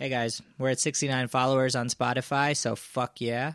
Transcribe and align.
Hey 0.00 0.08
guys, 0.08 0.40
we're 0.56 0.70
at 0.70 0.80
69 0.80 1.28
followers 1.28 1.76
on 1.76 1.88
Spotify, 1.88 2.56
so 2.56 2.74
fuck 2.74 3.20
yeah. 3.20 3.52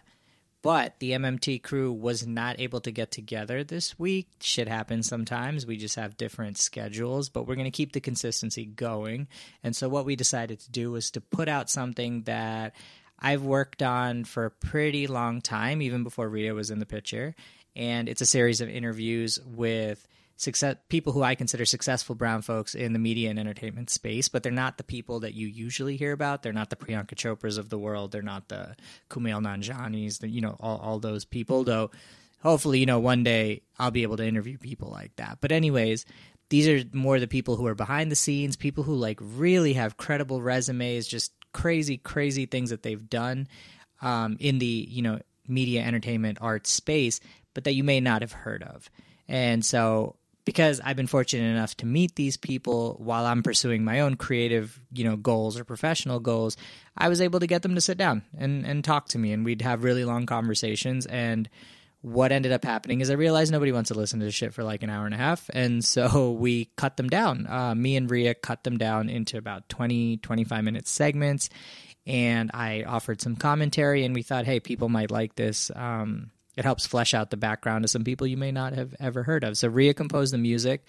But 0.62 0.94
the 1.00 1.14
MMT 1.14 1.64
crew 1.64 1.92
was 1.92 2.28
not 2.28 2.60
able 2.60 2.82
to 2.82 2.92
get 2.92 3.10
together 3.10 3.64
this 3.64 3.98
week. 3.98 4.28
Shit 4.42 4.68
happens 4.68 5.08
sometimes. 5.08 5.66
We 5.66 5.76
just 5.76 5.96
have 5.96 6.18
different 6.18 6.60
schedules, 6.60 7.30
but 7.30 7.48
we're 7.48 7.56
going 7.56 7.66
to 7.66 7.72
keep 7.72 7.94
the 7.94 8.00
consistency 8.00 8.64
going. 8.64 9.28
And 9.64 9.76
so, 9.76 9.90
what 9.90 10.06
we 10.06 10.16
decided 10.16 10.60
to 10.60 10.70
do 10.70 10.92
was 10.92 11.10
to 11.12 11.20
put 11.22 11.50
out 11.50 11.68
something 11.68 12.22
that 12.26 12.76
I've 13.18 13.42
worked 13.42 13.82
on 13.82 14.24
for 14.24 14.46
a 14.46 14.52
pretty 14.52 15.08
long 15.08 15.42
time, 15.42 15.82
even 15.82 16.04
before 16.04 16.30
Rita 16.30 16.54
was 16.54 16.70
in 16.70 16.78
the 16.78 16.86
picture. 16.86 17.34
And 17.76 18.08
it's 18.08 18.22
a 18.22 18.28
series 18.28 18.62
of 18.62 18.70
interviews 18.70 19.40
with 19.44 20.08
success 20.38 20.76
people 20.90 21.14
who 21.14 21.24
I 21.24 21.36
consider 21.36 21.66
successful 21.66 22.16
brown 22.16 22.42
folks 22.42 22.76
in 22.76 22.94
the 22.94 23.00
media 23.00 23.30
and 23.30 23.40
entertainment 23.40 23.90
space, 23.90 24.28
but 24.28 24.44
they're 24.44 24.52
not 24.52 24.78
the 24.78 24.84
people 24.84 25.22
that 25.22 25.34
you 25.34 25.48
usually 25.48 25.98
hear 25.98 26.12
about. 26.12 26.44
They're 26.44 26.54
not 26.54 26.70
the 26.70 26.76
Priyanka 26.76 27.16
Chopras 27.16 27.58
of 27.58 27.70
the 27.70 27.80
world. 27.80 28.12
They're 28.12 28.22
not 28.22 28.50
the 28.50 28.76
Kumail 29.10 29.42
Nanjianis, 29.42 30.20
the, 30.20 30.28
you 30.28 30.42
know, 30.42 30.56
all, 30.60 30.78
all 30.78 31.00
those 31.00 31.26
people, 31.26 31.64
though 31.64 31.92
hopefully, 32.46 32.80
you 32.80 32.86
know, 32.86 33.00
one 33.00 33.24
day 33.24 33.64
I'll 33.80 33.92
be 33.92 34.04
able 34.04 34.18
to 34.18 34.26
interview 34.26 34.58
people 34.58 34.90
like 34.92 35.16
that. 35.16 35.40
But 35.42 35.52
anyways, 35.52 36.06
these 36.50 36.68
are 36.68 36.84
more 36.94 37.20
the 37.20 37.28
people 37.28 37.56
who 37.56 37.66
are 37.66 37.76
behind 37.76 38.12
the 38.12 38.16
scenes, 38.16 38.56
people 38.56 38.84
who 38.84 38.96
like 38.96 39.18
really 39.20 39.74
have 39.74 39.98
credible 39.98 40.42
resumes, 40.44 41.08
just 41.08 41.34
crazy, 41.54 41.98
crazy 41.98 42.46
things 42.46 42.70
that 42.70 42.84
they've 42.84 43.10
done 43.10 43.48
um, 44.02 44.38
in 44.40 44.60
the, 44.60 44.88
you 44.90 45.02
know, 45.02 45.20
media, 45.48 45.82
entertainment, 45.82 46.38
art 46.40 46.68
space, 46.68 47.20
but 47.56 47.64
that 47.64 47.74
you 47.74 47.84
may 47.84 48.00
not 48.00 48.22
have 48.22 48.32
heard 48.32 48.62
of. 48.62 48.90
And 49.28 49.66
so 49.66 50.16
because 50.46 50.80
I've 50.84 50.96
been 50.96 51.08
fortunate 51.08 51.50
enough 51.50 51.76
to 51.78 51.86
meet 51.86 52.16
these 52.16 52.38
people 52.38 52.96
while 53.00 53.26
I'm 53.26 53.44
pursuing 53.44 53.84
my 53.84 54.02
own 54.02 54.16
creative, 54.16 54.80
you 54.94 55.04
know, 55.04 55.18
goals 55.18 55.60
or 55.60 55.64
professional 55.64 56.20
goals, 56.20 56.56
I 56.96 57.10
was 57.10 57.20
able 57.20 57.40
to 57.40 57.48
get 57.48 57.64
them 57.64 57.76
to 57.76 57.82
sit 57.82 57.98
down 57.98 58.24
and, 58.38 58.66
and 58.66 58.84
talk 58.84 59.08
to 59.10 59.18
me 59.18 59.34
and 59.34 59.44
we'd 59.44 59.64
have 59.64 59.84
really 59.84 60.06
long 60.06 60.26
conversations 60.26 61.06
and 61.08 61.50
what 62.06 62.32
ended 62.32 62.52
up 62.52 62.64
happening 62.64 63.02
is 63.02 63.10
I 63.10 63.14
realized 63.14 63.52
nobody 63.52 63.72
wants 63.72 63.88
to 63.88 63.96
listen 63.96 64.20
to 64.20 64.26
this 64.26 64.36
shit 64.36 64.54
for 64.54 64.64
like 64.64 64.84
an 64.84 64.92
hour 64.92 65.08
and 65.08 65.16
a 65.16 65.18
half. 65.18 65.50
And 65.52 65.84
so 65.84 66.32
we 66.40 66.66
cut 66.76 66.98
them 66.98 67.10
down. 67.10 67.48
Uh, 67.48 67.74
me 67.74 67.96
and 67.96 68.10
Ria 68.10 68.36
cut 68.36 68.64
them 68.64 68.78
down 68.78 69.10
into 69.10 69.40
about 69.40 69.68
20, 69.70 70.18
25 70.18 70.64
minute 70.64 70.88
segments. 70.88 71.50
And 72.06 72.52
I 72.54 72.84
offered 72.84 73.22
some 73.22 73.36
commentary 73.36 74.06
and 74.06 74.14
we 74.14 74.22
thought, 74.22 74.46
hey, 74.46 74.60
people 74.60 74.88
might 74.88 75.10
like 75.10 75.36
this. 75.36 75.72
Um, 75.76 76.30
it 76.56 76.66
helps 76.66 76.86
flesh 76.86 77.14
out 77.14 77.30
the 77.30 77.38
background 77.38 77.84
of 77.84 77.92
some 77.92 78.04
people 78.04 78.28
you 78.28 78.38
may 78.38 78.52
not 78.52 78.74
have 78.74 78.96
ever 79.00 79.24
heard 79.24 79.44
of. 79.44 79.58
So 79.58 79.68
Ria 79.68 79.94
composed 79.94 80.34
the 80.34 80.38
music, 80.38 80.86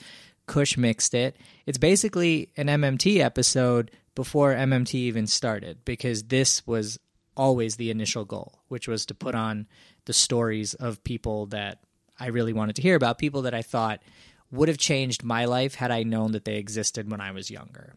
Kush 0.46 0.76
mixed 0.76 1.14
it. 1.14 1.36
It's 1.66 1.78
basically 1.78 2.50
an 2.56 2.66
MMT 2.66 3.18
episode 3.18 3.90
before 4.14 4.54
MMT 4.54 4.94
even 4.94 5.26
started 5.26 5.84
because 5.84 6.24
this 6.24 6.66
was 6.66 6.98
always 7.36 7.76
the 7.76 7.90
initial 7.90 8.24
goal, 8.24 8.60
which 8.68 8.88
was 8.88 9.06
to 9.06 9.14
put 9.14 9.34
on 9.34 9.66
the 10.06 10.12
stories 10.12 10.74
of 10.74 11.04
people 11.04 11.46
that 11.46 11.80
I 12.18 12.28
really 12.28 12.52
wanted 12.52 12.76
to 12.76 12.82
hear 12.82 12.96
about, 12.96 13.18
people 13.18 13.42
that 13.42 13.54
I 13.54 13.62
thought 13.62 14.00
would 14.50 14.68
have 14.68 14.78
changed 14.78 15.24
my 15.24 15.44
life 15.44 15.74
had 15.74 15.90
I 15.90 16.04
known 16.04 16.32
that 16.32 16.44
they 16.44 16.56
existed 16.56 17.10
when 17.10 17.20
I 17.20 17.32
was 17.32 17.50
younger. 17.50 17.94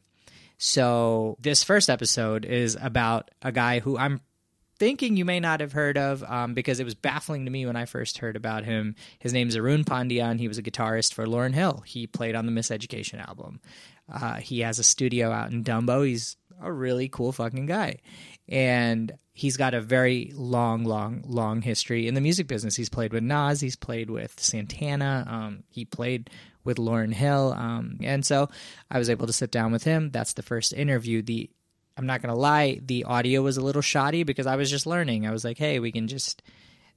So, 0.58 1.38
this 1.40 1.64
first 1.64 1.90
episode 1.90 2.44
is 2.44 2.78
about 2.82 3.32
a 3.42 3.52
guy 3.52 3.80
who 3.80 3.98
I'm 3.98 4.20
thinking 4.80 5.18
you 5.18 5.26
may 5.26 5.40
not 5.40 5.60
have 5.60 5.74
heard 5.74 5.98
of 5.98 6.24
um, 6.24 6.54
because 6.54 6.80
it 6.80 6.86
was 6.86 6.96
baffling 6.96 7.46
to 7.46 7.52
me 7.52 7.66
when 7.66 7.76
I 7.76 7.86
first 7.86 8.18
heard 8.20 8.36
about 8.36 8.64
him. 8.64 8.96
His 9.20 9.34
name 9.34 9.50
is 9.50 9.58
Arun 9.58 9.84
Pandian. 9.84 10.40
He 10.40 10.48
was 10.48 10.58
a 10.58 10.64
guitarist 10.64 11.14
for 11.14 11.26
Lauryn 11.26 11.54
Hill. 11.54 11.84
He 11.86 12.08
played 12.08 12.36
on 12.36 12.46
the 12.46 12.52
Miseducation 12.52 13.26
album. 13.28 13.60
Uh, 14.12 14.36
he 14.36 14.62
has 14.62 14.80
a 14.80 14.84
studio 14.84 15.32
out 15.32 15.52
in 15.52 15.64
Dumbo. 15.64 16.08
He's 16.08 16.38
a 16.62 16.72
really 16.72 17.10
cool 17.10 17.32
fucking 17.32 17.66
guy. 17.66 17.98
And 18.48 19.12
he's 19.34 19.58
got 19.58 19.74
a 19.74 19.82
very 19.82 20.32
long, 20.34 20.84
long, 20.84 21.24
long 21.26 21.62
history 21.62 22.08
in 22.08 22.16
the 22.16 22.22
music 22.22 22.48
business. 22.48 22.76
He's 22.76 22.90
played 22.90 23.14
with 23.14 23.24
Nas, 23.24 23.62
he's 23.62 23.76
played 23.76 24.10
with 24.10 24.40
Santana, 24.40 25.26
um, 25.30 25.64
he 25.70 25.86
played 25.86 26.30
with 26.64 26.78
Lauryn 26.78 27.14
Hill. 27.14 27.54
Um, 27.56 27.98
and 28.02 28.26
so 28.26 28.50
I 28.90 28.98
was 28.98 29.10
able 29.10 29.28
to 29.28 29.34
sit 29.34 29.52
down 29.52 29.72
with 29.72 29.84
him. 29.84 30.10
That's 30.12 30.34
the 30.34 30.42
first 30.42 30.74
interview. 30.74 31.22
The 31.22 31.50
I'm 32.00 32.06
not 32.06 32.22
going 32.22 32.34
to 32.34 32.40
lie, 32.40 32.80
the 32.82 33.04
audio 33.04 33.42
was 33.42 33.58
a 33.58 33.62
little 33.62 33.82
shoddy 33.82 34.24
because 34.24 34.48
I 34.48 34.56
was 34.56 34.72
just 34.72 34.88
learning. 34.88 35.28
I 35.28 35.32
was 35.32 35.44
like, 35.44 35.58
hey, 35.58 35.80
we 35.80 35.92
can 35.92 36.08
just 36.08 36.42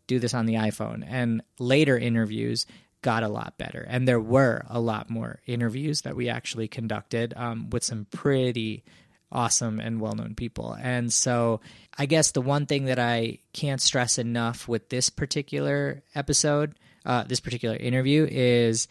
do 0.07 0.21
this 0.21 0.33
on 0.33 0.47
the 0.47 0.55
iPhone. 0.55 1.05
And 1.05 1.43
later 1.59 1.99
interviews 1.99 2.67
got 3.03 3.25
a 3.25 3.29
lot 3.29 3.59
better. 3.59 3.85
And 3.89 4.07
there 4.07 4.21
were 4.21 4.65
a 4.71 4.79
lot 4.79 5.11
more 5.11 5.41
interviews 5.45 6.03
that 6.03 6.15
we 6.15 6.29
actually 6.29 6.69
conducted 6.69 7.35
um, 7.37 7.69
with 7.71 7.83
some 7.83 8.07
pretty 8.13 8.85
awesome 9.33 9.81
and 9.81 10.01
well 10.01 10.15
known 10.15 10.37
people. 10.37 10.77
And 10.81 11.13
so 11.13 11.63
I 11.99 12.07
guess 12.07 12.31
the 12.31 12.41
one 12.41 12.67
thing 12.67 12.85
that 12.85 13.01
I 13.01 13.39
can't 13.53 13.81
stress 13.81 14.19
enough 14.19 14.69
with 14.69 14.89
this 14.89 15.11
particular 15.11 16.05
episode, 16.15 16.77
uh, 17.05 17.25
this 17.25 17.41
particular 17.41 17.75
interview, 17.75 18.25
is 18.31 18.87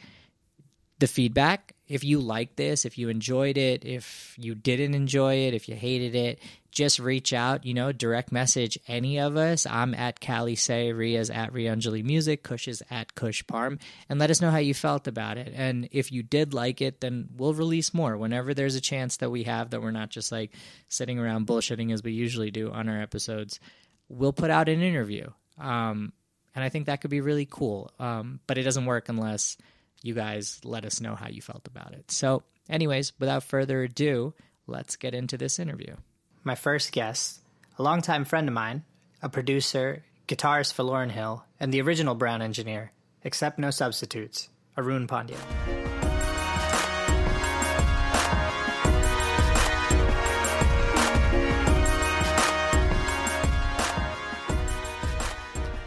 the 1.00 1.08
feedback 1.08 1.74
if 1.92 2.06
you 2.06 2.22
like 2.22 2.56
this, 2.56 2.86
if 2.86 2.98
you 2.98 3.10
enjoyed 3.10 3.58
it, 3.58 3.84
if 3.84 4.34
you 4.38 4.56
didn't 4.56 4.94
enjoy 4.94 5.36
it, 5.48 5.54
if 5.54 5.68
you 5.68 5.76
hated 5.76 6.16
it, 6.16 6.40
just 6.72 7.00
reach 7.00 7.34
out, 7.34 7.66
you 7.66 7.74
know, 7.74 7.92
direct 7.92 8.32
message 8.32 8.80
any 8.88 9.20
of 9.20 9.36
us. 9.36 9.66
I'm 9.66 9.94
at 9.94 10.22
Cali 10.22 10.56
Say, 10.56 10.94
Ria's 10.94 11.30
at 11.30 11.52
Rianjali 11.52 12.02
Music, 12.02 12.44
Kush 12.44 12.70
is 12.70 12.82
at 12.90 13.14
Kush 13.14 13.44
Parm, 13.44 13.78
and 14.08 14.20
let 14.20 14.32
us 14.32 14.40
know 14.40 14.52
how 14.52 14.60
you 14.60 14.74
felt 14.74 15.06
about 15.06 15.38
it. 15.38 15.52
And 15.54 15.90
if 15.92 16.14
you 16.14 16.24
did 16.24 16.54
like 16.54 16.82
it, 16.82 17.02
then 17.02 17.28
we'll 17.36 17.54
release 17.54 17.94
more 17.94 18.16
whenever 18.16 18.54
there's 18.54 18.76
a 18.76 18.82
chance 18.82 19.18
that 19.18 19.30
we 19.30 19.44
have 19.44 19.72
that 19.72 19.82
we're 19.82 19.92
not 19.92 20.12
just 20.12 20.32
like 20.32 20.54
sitting 20.88 21.20
around 21.20 21.46
bullshitting 21.46 21.92
as 21.92 22.04
we 22.04 22.14
usually 22.14 22.52
do 22.52 22.72
on 22.72 22.88
our 22.88 23.02
episodes. 23.02 23.60
We'll 24.08 24.32
put 24.32 24.50
out 24.50 24.70
an 24.70 24.82
interview. 24.82 25.30
Um, 25.60 26.14
and 26.56 26.64
I 26.64 26.70
think 26.70 26.86
that 26.86 27.02
could 27.02 27.12
be 27.12 27.20
really 27.20 27.48
cool. 27.52 27.92
Um, 28.00 28.40
but 28.48 28.58
it 28.58 28.64
doesn't 28.64 28.86
work 28.86 29.10
unless 29.10 29.58
you 30.04 30.14
guys 30.14 30.60
let 30.64 30.86
us 30.86 31.02
know 31.02 31.16
how 31.16 31.28
you 31.30 31.42
felt 31.42 31.68
about 31.68 31.94
it. 31.94 32.12
So, 32.12 32.44
anyways, 32.70 33.14
without 33.20 33.44
further 33.44 33.84
ado, 33.84 34.34
let's 34.68 34.96
get 34.96 35.14
into 35.14 35.38
this 35.38 35.60
interview. 35.60 35.96
My 36.44 36.56
first 36.56 36.92
guest, 36.92 37.40
a 37.78 37.84
longtime 37.84 38.26
friend 38.26 38.48
of 38.48 38.54
mine, 38.54 38.84
a 39.22 39.30
producer, 39.30 40.04
guitarist 40.28 40.74
for 40.74 40.84
Lauryn 40.84 41.12
Hill, 41.12 41.46
and 41.60 41.74
the 41.74 41.82
original 41.82 42.16
Brown 42.16 42.42
engineer, 42.42 42.92
except 43.24 43.60
no 43.60 43.70
substitutes, 43.70 44.50
Arun 44.78 45.08
Pandian. 45.08 45.38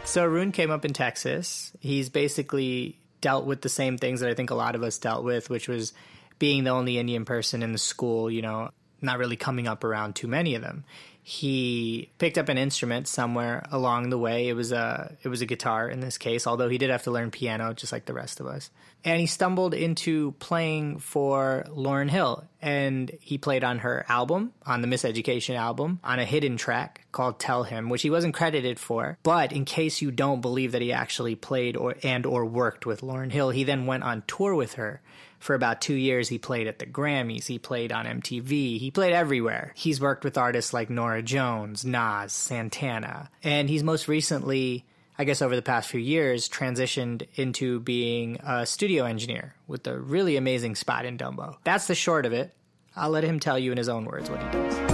So 0.05 0.23
Arun 0.23 0.53
came 0.53 0.71
up 0.71 0.85
in 0.85 0.93
Texas. 0.93 1.73
He's 1.81 2.09
basically 2.09 3.01
dealt 3.25 3.47
with 3.47 3.61
the 3.61 3.69
same 3.69 3.97
things 3.97 4.19
that 4.19 4.29
I 4.29 4.35
think 4.35 4.51
a 4.51 4.55
lot 4.55 4.75
of 4.75 4.83
us 4.83 4.99
dealt 4.99 5.23
with, 5.23 5.49
which 5.49 5.67
was 5.67 5.93
being 6.37 6.63
the 6.63 6.69
only 6.69 6.99
Indian 6.99 7.25
person 7.25 7.63
in 7.63 7.71
the 7.71 7.79
school, 7.79 8.29
you 8.29 8.43
know, 8.43 8.69
not 9.01 9.17
really 9.17 9.35
coming 9.35 9.67
up 9.67 9.83
around 9.83 10.15
too 10.15 10.27
many 10.27 10.53
of 10.53 10.61
them. 10.61 10.83
He 11.27 12.11
picked 12.19 12.37
up 12.37 12.49
an 12.49 12.59
instrument 12.59 13.07
somewhere 13.07 13.65
along 13.71 14.11
the 14.11 14.17
way. 14.17 14.47
It 14.47 14.53
was 14.53 14.71
a 14.71 15.17
it 15.23 15.27
was 15.27 15.41
a 15.41 15.47
guitar 15.47 15.89
in 15.89 15.99
this 15.99 16.19
case, 16.19 16.45
although 16.45 16.69
he 16.69 16.77
did 16.77 16.91
have 16.91 17.01
to 17.05 17.11
learn 17.11 17.31
piano 17.31 17.73
just 17.73 17.91
like 17.91 18.05
the 18.05 18.13
rest 18.13 18.39
of 18.39 18.45
us. 18.45 18.69
And 19.03 19.19
he 19.19 19.25
stumbled 19.25 19.73
into 19.73 20.33
playing 20.33 20.99
for 20.99 21.65
Lauryn 21.69 22.11
Hill 22.11 22.43
and 22.61 23.11
he 23.19 23.39
played 23.39 23.63
on 23.63 23.79
her 23.79 24.05
album, 24.07 24.53
on 24.67 24.83
the 24.83 24.87
Miseducation 24.87 25.55
album, 25.55 25.99
on 26.03 26.19
a 26.19 26.25
hidden 26.25 26.57
track 26.57 27.07
called 27.11 27.39
Tell 27.39 27.63
Him, 27.63 27.89
which 27.89 28.03
he 28.03 28.11
wasn't 28.11 28.35
credited 28.35 28.79
for. 28.79 29.17
But 29.23 29.51
in 29.51 29.65
case 29.65 30.03
you 30.03 30.11
don't 30.11 30.41
believe 30.41 30.73
that 30.73 30.83
he 30.83 30.93
actually 30.93 31.33
played 31.33 31.75
or 31.75 31.95
and 32.03 32.27
or 32.27 32.45
worked 32.45 32.85
with 32.85 33.01
Lauryn 33.01 33.31
Hill, 33.31 33.49
he 33.49 33.63
then 33.63 33.87
went 33.87 34.03
on 34.03 34.21
tour 34.27 34.53
with 34.53 34.75
her 34.75 35.01
for 35.45 35.53
about 35.53 35.79
two 35.79 35.93
years, 35.93 36.27
he 36.27 36.39
played 36.39 36.65
at 36.65 36.79
the 36.79 36.87
Grammys, 36.87 37.45
he 37.45 37.59
played 37.59 37.91
on 37.91 38.05
MTV, 38.05 38.79
he 38.79 38.89
played 38.89 39.13
everywhere. 39.13 39.73
He's 39.75 40.01
worked 40.01 40.23
with 40.23 40.39
artists 40.39 40.73
like 40.73 40.89
Norah 40.89 41.21
Jones, 41.21 41.85
Nas, 41.85 42.33
Santana, 42.33 43.29
and 43.43 43.69
he's 43.69 43.83
most 43.83 44.07
recently, 44.07 44.85
I 45.19 45.23
guess 45.23 45.43
over 45.43 45.55
the 45.55 45.61
past 45.61 45.89
few 45.89 45.99
years, 45.99 46.49
transitioned 46.49 47.27
into 47.35 47.79
being 47.79 48.39
a 48.43 48.65
studio 48.65 49.05
engineer 49.05 49.53
with 49.67 49.85
a 49.85 49.99
really 49.99 50.35
amazing 50.35 50.73
spot 50.75 51.05
in 51.05 51.15
Dumbo. 51.15 51.57
That's 51.63 51.85
the 51.85 51.95
short 51.95 52.25
of 52.25 52.33
it. 52.33 52.55
I'll 52.95 53.11
let 53.11 53.23
him 53.23 53.39
tell 53.39 53.59
you 53.59 53.71
in 53.71 53.77
his 53.77 53.89
own 53.89 54.05
words 54.05 54.31
what 54.31 54.41
he 54.41 54.49
does. 54.49 54.84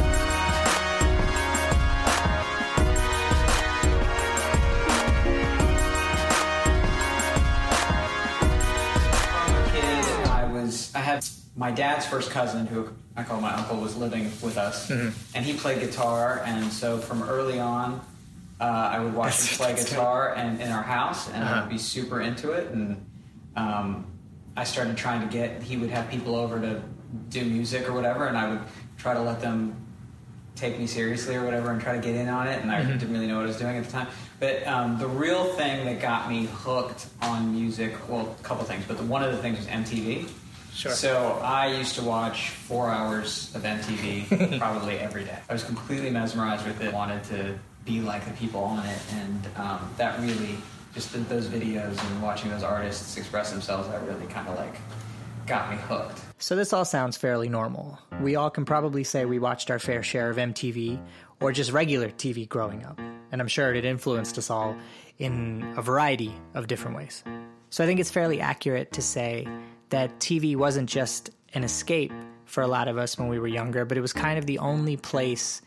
My 11.55 11.71
dad's 11.71 12.05
first 12.05 12.31
cousin, 12.31 12.67
who 12.67 12.89
I 13.15 13.23
call 13.23 13.41
my 13.41 13.53
uncle, 13.53 13.77
was 13.77 13.97
living 13.97 14.25
with 14.41 14.57
us, 14.57 14.89
mm-hmm. 14.89 15.09
and 15.35 15.45
he 15.45 15.53
played 15.53 15.79
guitar. 15.79 16.41
And 16.45 16.71
so 16.71 16.97
from 16.97 17.23
early 17.23 17.59
on, 17.59 18.01
uh, 18.59 18.63
I 18.63 18.99
would 18.99 19.13
watch 19.13 19.41
him 19.41 19.57
play 19.57 19.75
guitar 19.75 20.33
and 20.35 20.61
in 20.61 20.71
our 20.71 20.83
house, 20.83 21.29
and 21.29 21.43
uh-huh. 21.43 21.55
I 21.55 21.61
would 21.61 21.69
be 21.69 21.77
super 21.77 22.21
into 22.21 22.51
it. 22.51 22.71
And 22.71 23.05
um, 23.55 24.05
I 24.55 24.63
started 24.63 24.97
trying 24.97 25.27
to 25.27 25.27
get. 25.27 25.61
He 25.61 25.77
would 25.77 25.89
have 25.89 26.09
people 26.09 26.35
over 26.35 26.59
to 26.59 26.81
do 27.29 27.43
music 27.43 27.89
or 27.89 27.93
whatever, 27.93 28.27
and 28.27 28.37
I 28.37 28.49
would 28.49 28.61
try 28.97 29.13
to 29.13 29.21
let 29.21 29.41
them 29.41 29.75
take 30.55 30.77
me 30.77 30.85
seriously 30.85 31.35
or 31.35 31.43
whatever 31.43 31.71
and 31.71 31.81
try 31.81 31.95
to 31.95 32.01
get 32.01 32.15
in 32.15 32.29
on 32.29 32.47
it, 32.47 32.61
and 32.61 32.71
I 32.71 32.83
didn't 32.83 33.11
really 33.11 33.27
know 33.27 33.37
what 33.37 33.45
I 33.45 33.47
was 33.47 33.57
doing 33.57 33.77
at 33.77 33.83
the 33.83 33.91
time. 33.91 34.07
But 34.39 34.65
um, 34.67 34.97
the 34.99 35.07
real 35.07 35.45
thing 35.53 35.85
that 35.85 35.99
got 36.01 36.29
me 36.29 36.45
hooked 36.45 37.07
on 37.21 37.53
music, 37.53 37.93
well, 38.07 38.35
a 38.39 38.43
couple 38.43 38.63
things, 38.63 38.85
but 38.87 38.97
the, 38.97 39.03
one 39.03 39.23
of 39.23 39.31
the 39.31 39.37
things 39.39 39.57
was 39.57 39.67
MTV. 39.67 40.29
Sure. 40.73 40.91
So 40.91 41.39
I 41.43 41.67
used 41.77 41.95
to 41.95 42.03
watch 42.03 42.49
four 42.51 42.89
hours 42.89 43.53
of 43.55 43.63
MTV 43.63 44.57
probably 44.59 44.97
every 44.97 45.25
day. 45.25 45.37
I 45.49 45.53
was 45.53 45.63
completely 45.63 46.09
mesmerized 46.09 46.65
with 46.65 46.81
it. 46.81 46.93
Wanted 46.93 47.23
to 47.25 47.59
be 47.85 48.01
like 48.01 48.25
the 48.25 48.31
people 48.31 48.63
on 48.63 48.85
it, 48.85 48.99
and 49.13 49.47
um, 49.57 49.93
that 49.97 50.19
really 50.21 50.57
just 50.93 51.13
th- 51.13 51.27
those 51.27 51.47
videos 51.47 52.01
and 52.05 52.21
watching 52.21 52.49
those 52.51 52.63
artists 52.63 53.17
express 53.17 53.51
themselves. 53.51 53.87
That 53.89 54.01
really 54.03 54.25
kind 54.27 54.47
of 54.47 54.55
like 54.55 54.75
got 55.45 55.71
me 55.71 55.77
hooked. 55.77 56.19
So 56.37 56.55
this 56.55 56.73
all 56.73 56.85
sounds 56.85 57.17
fairly 57.17 57.49
normal. 57.49 57.99
We 58.21 58.35
all 58.35 58.49
can 58.49 58.65
probably 58.65 59.03
say 59.03 59.25
we 59.25 59.39
watched 59.39 59.69
our 59.69 59.79
fair 59.79 60.03
share 60.03 60.29
of 60.29 60.37
MTV 60.37 60.99
or 61.39 61.51
just 61.51 61.71
regular 61.71 62.09
TV 62.09 62.47
growing 62.47 62.85
up. 62.85 62.99
And 63.31 63.41
I'm 63.41 63.47
sure 63.47 63.73
it 63.73 63.85
influenced 63.85 64.37
us 64.37 64.49
all 64.49 64.75
in 65.19 65.73
a 65.77 65.81
variety 65.81 66.33
of 66.53 66.67
different 66.67 66.97
ways. 66.97 67.23
So 67.69 67.83
I 67.83 67.87
think 67.87 67.99
it's 67.99 68.11
fairly 68.11 68.41
accurate 68.41 68.91
to 68.93 69.01
say 69.01 69.47
that 69.91 70.19
TV 70.19 70.55
wasn't 70.55 70.89
just 70.89 71.29
an 71.53 71.63
escape 71.63 72.11
for 72.45 72.61
a 72.61 72.67
lot 72.67 72.87
of 72.87 72.97
us 72.97 73.17
when 73.17 73.29
we 73.29 73.39
were 73.39 73.47
younger, 73.47 73.85
but 73.85 73.97
it 73.97 74.01
was 74.01 74.11
kind 74.11 74.37
of 74.37 74.45
the 74.45 74.59
only 74.59 74.97
place 74.97 75.61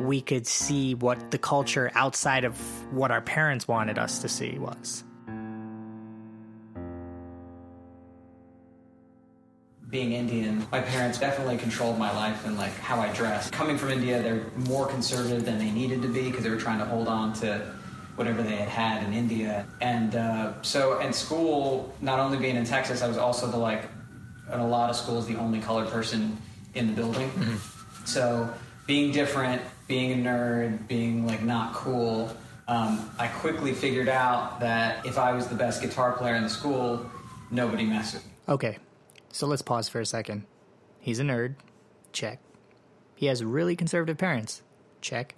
we 0.00 0.20
could 0.20 0.46
see 0.46 0.94
what 0.94 1.30
the 1.30 1.38
culture 1.38 1.90
outside 1.94 2.44
of 2.44 2.58
what 2.92 3.10
our 3.10 3.20
parents 3.20 3.68
wanted 3.68 3.98
us 3.98 4.20
to 4.20 4.28
see 4.28 4.58
was. 4.58 5.04
being 9.94 10.12
Indian, 10.14 10.66
my 10.72 10.80
parents 10.80 11.20
definitely 11.20 11.56
controlled 11.56 11.96
my 11.96 12.10
life 12.16 12.44
and 12.46 12.58
like 12.58 12.72
how 12.80 12.98
I 12.98 13.12
dressed. 13.12 13.52
Coming 13.52 13.78
from 13.78 13.90
India, 13.90 14.20
they're 14.20 14.44
more 14.66 14.88
conservative 14.88 15.44
than 15.44 15.56
they 15.56 15.70
needed 15.70 16.02
to 16.02 16.08
be 16.08 16.24
because 16.24 16.42
they 16.42 16.50
were 16.50 16.56
trying 16.56 16.80
to 16.80 16.84
hold 16.84 17.06
on 17.06 17.32
to 17.34 17.72
whatever 18.16 18.42
they 18.42 18.56
had 18.56 18.68
had 18.68 19.02
in 19.04 19.12
India. 19.12 19.66
And 19.80 20.14
uh, 20.14 20.62
so, 20.62 21.00
in 21.00 21.12
school, 21.12 21.94
not 22.00 22.18
only 22.18 22.38
being 22.38 22.56
in 22.56 22.64
Texas, 22.64 23.02
I 23.02 23.08
was 23.08 23.18
also 23.18 23.46
the 23.46 23.56
like, 23.56 23.84
in 24.52 24.60
a 24.60 24.66
lot 24.66 24.90
of 24.90 24.96
schools, 24.96 25.26
the 25.26 25.36
only 25.36 25.60
colored 25.60 25.88
person 25.88 26.36
in 26.74 26.86
the 26.86 26.92
building. 26.92 27.30
So, 28.04 28.52
being 28.86 29.12
different, 29.12 29.62
being 29.88 30.12
a 30.12 30.28
nerd, 30.28 30.86
being 30.88 31.26
like 31.26 31.42
not 31.42 31.72
cool. 31.74 32.30
Um, 32.68 33.10
I 33.18 33.28
quickly 33.28 33.72
figured 33.72 34.08
out 34.08 34.60
that 34.60 35.04
if 35.04 35.18
I 35.18 35.32
was 35.32 35.46
the 35.48 35.54
best 35.54 35.82
guitar 35.82 36.12
player 36.12 36.34
in 36.34 36.42
the 36.42 36.48
school, 36.48 37.04
nobody 37.50 37.84
messed 37.84 38.14
with 38.14 38.26
me. 38.26 38.32
Okay, 38.48 38.78
so 39.32 39.46
let's 39.46 39.62
pause 39.62 39.88
for 39.88 40.00
a 40.00 40.06
second. 40.06 40.46
He's 41.00 41.18
a 41.18 41.22
nerd. 41.22 41.56
Check. 42.12 42.40
He 43.14 43.26
has 43.26 43.44
really 43.44 43.76
conservative 43.76 44.16
parents. 44.18 44.62
Check. 45.00 45.34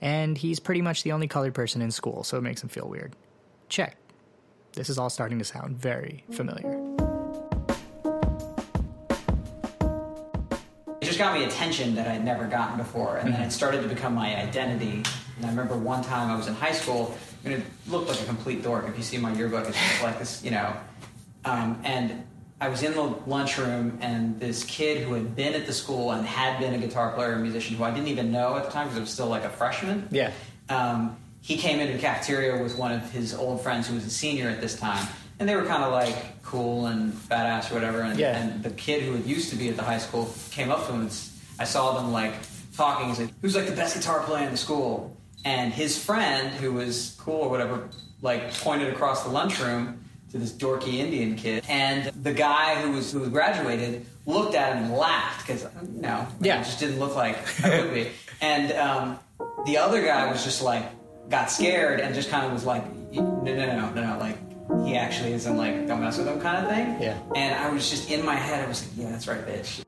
And 0.00 0.36
he's 0.36 0.60
pretty 0.60 0.82
much 0.82 1.02
the 1.02 1.12
only 1.12 1.28
colored 1.28 1.54
person 1.54 1.80
in 1.80 1.90
school, 1.90 2.24
so 2.24 2.36
it 2.36 2.42
makes 2.42 2.62
him 2.62 2.68
feel 2.68 2.88
weird. 2.88 3.16
Check. 3.68 3.96
This 4.72 4.88
is 4.90 4.98
all 4.98 5.08
starting 5.08 5.38
to 5.38 5.44
sound 5.44 5.76
very 5.76 6.24
familiar. 6.32 6.80
It 11.00 11.06
just 11.06 11.18
got 11.18 11.38
me 11.38 11.44
attention 11.44 11.94
that 11.94 12.08
I'd 12.08 12.24
never 12.24 12.46
gotten 12.46 12.76
before, 12.76 13.18
and 13.18 13.32
then 13.32 13.42
it 13.42 13.50
started 13.50 13.82
to 13.82 13.88
become 13.88 14.14
my 14.14 14.36
identity. 14.36 15.02
And 15.36 15.46
I 15.46 15.48
remember 15.48 15.76
one 15.76 16.02
time 16.02 16.30
I 16.30 16.36
was 16.36 16.48
in 16.48 16.54
high 16.54 16.72
school, 16.72 17.14
and 17.44 17.54
it 17.54 17.62
looked 17.88 18.08
like 18.08 18.20
a 18.20 18.24
complete 18.24 18.62
dork. 18.62 18.88
If 18.88 18.96
you 18.96 19.02
see 19.02 19.18
my 19.18 19.32
yearbook, 19.32 19.68
it's 19.68 19.78
just 19.78 20.02
like 20.02 20.18
this, 20.18 20.42
you 20.42 20.50
know. 20.50 20.74
Um, 21.44 21.80
and 21.84 22.26
I 22.60 22.68
was 22.68 22.82
in 22.82 22.92
the 22.94 23.02
lunchroom, 23.26 23.98
and 24.00 24.38
this 24.40 24.64
kid 24.64 25.02
who 25.02 25.14
had 25.14 25.34
been 25.34 25.54
at 25.54 25.66
the 25.66 25.72
school 25.72 26.12
and 26.12 26.24
had 26.26 26.58
been 26.60 26.72
a 26.74 26.78
guitar 26.78 27.12
player 27.12 27.32
and 27.32 27.42
musician, 27.42 27.76
who 27.76 27.84
I 27.84 27.90
didn't 27.90 28.08
even 28.08 28.30
know 28.32 28.56
at 28.56 28.64
the 28.64 28.70
time 28.70 28.86
because 28.86 28.98
I 28.98 29.00
was 29.00 29.10
still 29.10 29.26
like 29.26 29.44
a 29.44 29.50
freshman. 29.50 30.08
Yeah. 30.10 30.30
Um, 30.68 31.16
he 31.42 31.56
came 31.58 31.80
into 31.80 31.92
the 31.94 31.98
cafeteria 31.98 32.62
with 32.62 32.78
one 32.78 32.92
of 32.92 33.10
his 33.10 33.34
old 33.34 33.60
friends 33.62 33.88
who 33.88 33.94
was 33.94 34.06
a 34.06 34.10
senior 34.10 34.48
at 34.48 34.60
this 34.60 34.78
time, 34.78 35.06
and 35.38 35.48
they 35.48 35.56
were 35.56 35.64
kind 35.66 35.82
of 35.82 35.92
like 35.92 36.42
cool 36.42 36.86
and 36.86 37.12
badass 37.12 37.70
or 37.70 37.74
whatever. 37.74 38.00
And, 38.02 38.18
Yeah. 38.18 38.36
and 38.38 38.62
the 38.62 38.70
kid 38.70 39.02
who 39.02 39.12
had 39.12 39.26
used 39.26 39.50
to 39.50 39.56
be 39.56 39.68
at 39.68 39.76
the 39.76 39.82
high 39.82 39.98
school 39.98 40.32
came 40.52 40.70
up 40.70 40.86
to 40.86 40.92
him 40.92 41.00
and 41.02 41.18
I 41.58 41.64
saw 41.64 41.92
them 42.00 42.12
like 42.12 42.34
talking. 42.76 43.08
He's 43.08 43.20
like, 43.20 43.30
"Who's 43.42 43.54
like 43.56 43.66
the 43.66 43.72
best 43.76 43.94
guitar 43.96 44.20
player 44.20 44.44
in 44.46 44.52
the 44.52 44.56
school?" 44.56 45.16
And 45.44 45.72
his 45.72 46.02
friend, 46.02 46.48
who 46.50 46.72
was 46.72 47.16
cool 47.18 47.40
or 47.42 47.50
whatever, 47.50 47.88
like 48.22 48.54
pointed 48.54 48.92
across 48.94 49.22
the 49.24 49.28
lunchroom 49.28 50.00
to 50.34 50.40
this 50.40 50.52
dorky 50.52 50.94
Indian 50.94 51.36
kid, 51.36 51.64
and 51.68 52.06
the 52.24 52.32
guy 52.32 52.74
who 52.82 52.90
was 52.90 53.12
who 53.12 53.20
was 53.20 53.28
graduated 53.28 54.04
looked 54.26 54.56
at 54.56 54.74
him 54.76 54.84
and 54.86 54.94
laughed 54.94 55.46
because 55.46 55.62
you 55.94 56.02
know 56.02 56.26
Yeah. 56.40 56.60
it 56.60 56.64
just 56.64 56.80
didn't 56.80 56.98
look 56.98 57.14
like 57.14 57.36
I 57.64 57.80
would 57.84 57.94
be. 57.94 58.10
And 58.40 58.72
um, 58.72 59.18
the 59.64 59.78
other 59.78 60.04
guy 60.04 60.30
was 60.30 60.42
just 60.42 60.60
like 60.60 60.84
got 61.30 61.50
scared 61.52 62.00
and 62.00 62.14
just 62.16 62.30
kind 62.30 62.44
of 62.46 62.52
was 62.52 62.64
like, 62.64 62.84
no, 63.12 63.22
no, 63.42 63.54
no, 63.54 63.90
no, 63.90 63.92
no, 64.12 64.18
like 64.18 64.36
he 64.84 64.96
actually 64.96 65.32
isn't 65.34 65.56
like 65.56 65.86
don't 65.86 66.00
mess 66.00 66.18
with 66.18 66.26
him 66.26 66.40
kind 66.40 66.66
of 66.66 66.72
thing. 66.72 67.00
Yeah. 67.00 67.16
And 67.36 67.54
I 67.54 67.70
was 67.70 67.88
just 67.88 68.10
in 68.10 68.24
my 68.26 68.34
head, 68.34 68.64
I 68.64 68.68
was 68.68 68.82
like, 68.82 68.90
yeah, 69.06 69.10
that's 69.12 69.28
right, 69.28 69.46
bitch. 69.46 69.84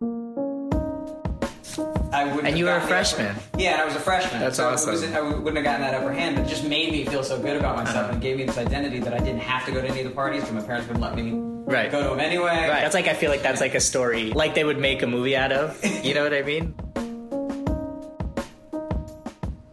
I 2.12 2.24
wouldn't. 2.24 2.46
And 2.46 2.58
you 2.58 2.64
were 2.66 2.70
a 2.70 2.74
the 2.74 2.78
upper- 2.80 2.86
freshman. 2.88 3.36
Yeah, 3.58 3.72
and 3.72 3.82
I 3.82 3.84
was 3.84 3.94
a 3.96 4.00
freshman. 4.00 4.40
That's 4.40 4.56
so 4.56 4.68
awesome. 4.68 4.90
Wasn't, 4.92 5.14
I 5.14 5.20
wouldn't 5.20 5.56
have 5.56 5.64
gotten 5.64 5.80
that 5.82 5.94
upper 5.94 6.12
hand, 6.12 6.36
but 6.36 6.46
it 6.46 6.48
just 6.48 6.64
made 6.64 6.92
me 6.92 7.04
feel 7.04 7.22
so 7.22 7.40
good 7.40 7.56
about 7.56 7.76
myself 7.76 7.96
Uh-huh. 8.04 8.12
and 8.12 8.22
gave 8.22 8.36
me 8.36 8.44
this 8.44 8.58
identity 8.58 9.00
that 9.00 9.12
I 9.12 9.18
didn't 9.18 9.40
have 9.40 9.64
to 9.66 9.72
go 9.72 9.80
to 9.82 9.88
any 9.88 10.00
of 10.00 10.08
the 10.08 10.14
parties 10.14 10.42
because 10.42 10.54
my 10.54 10.62
parents 10.62 10.86
wouldn't 10.88 11.02
let 11.02 11.16
me 11.16 11.32
Right. 11.66 11.90
go 11.90 12.02
to 12.02 12.08
them 12.10 12.20
anyway. 12.20 12.44
Right. 12.68 12.80
That's 12.80 12.94
like 12.94 13.08
I 13.08 13.14
feel 13.14 13.30
like 13.30 13.42
that's 13.42 13.60
like 13.60 13.74
a 13.74 13.80
story 13.80 14.30
like 14.32 14.54
they 14.54 14.64
would 14.64 14.78
make 14.78 15.02
a 15.02 15.06
movie 15.06 15.36
out 15.36 15.50
of. 15.52 15.84
You 16.04 16.14
know 16.14 16.22
what 16.22 16.32
I 16.34 16.42
mean? 16.42 16.74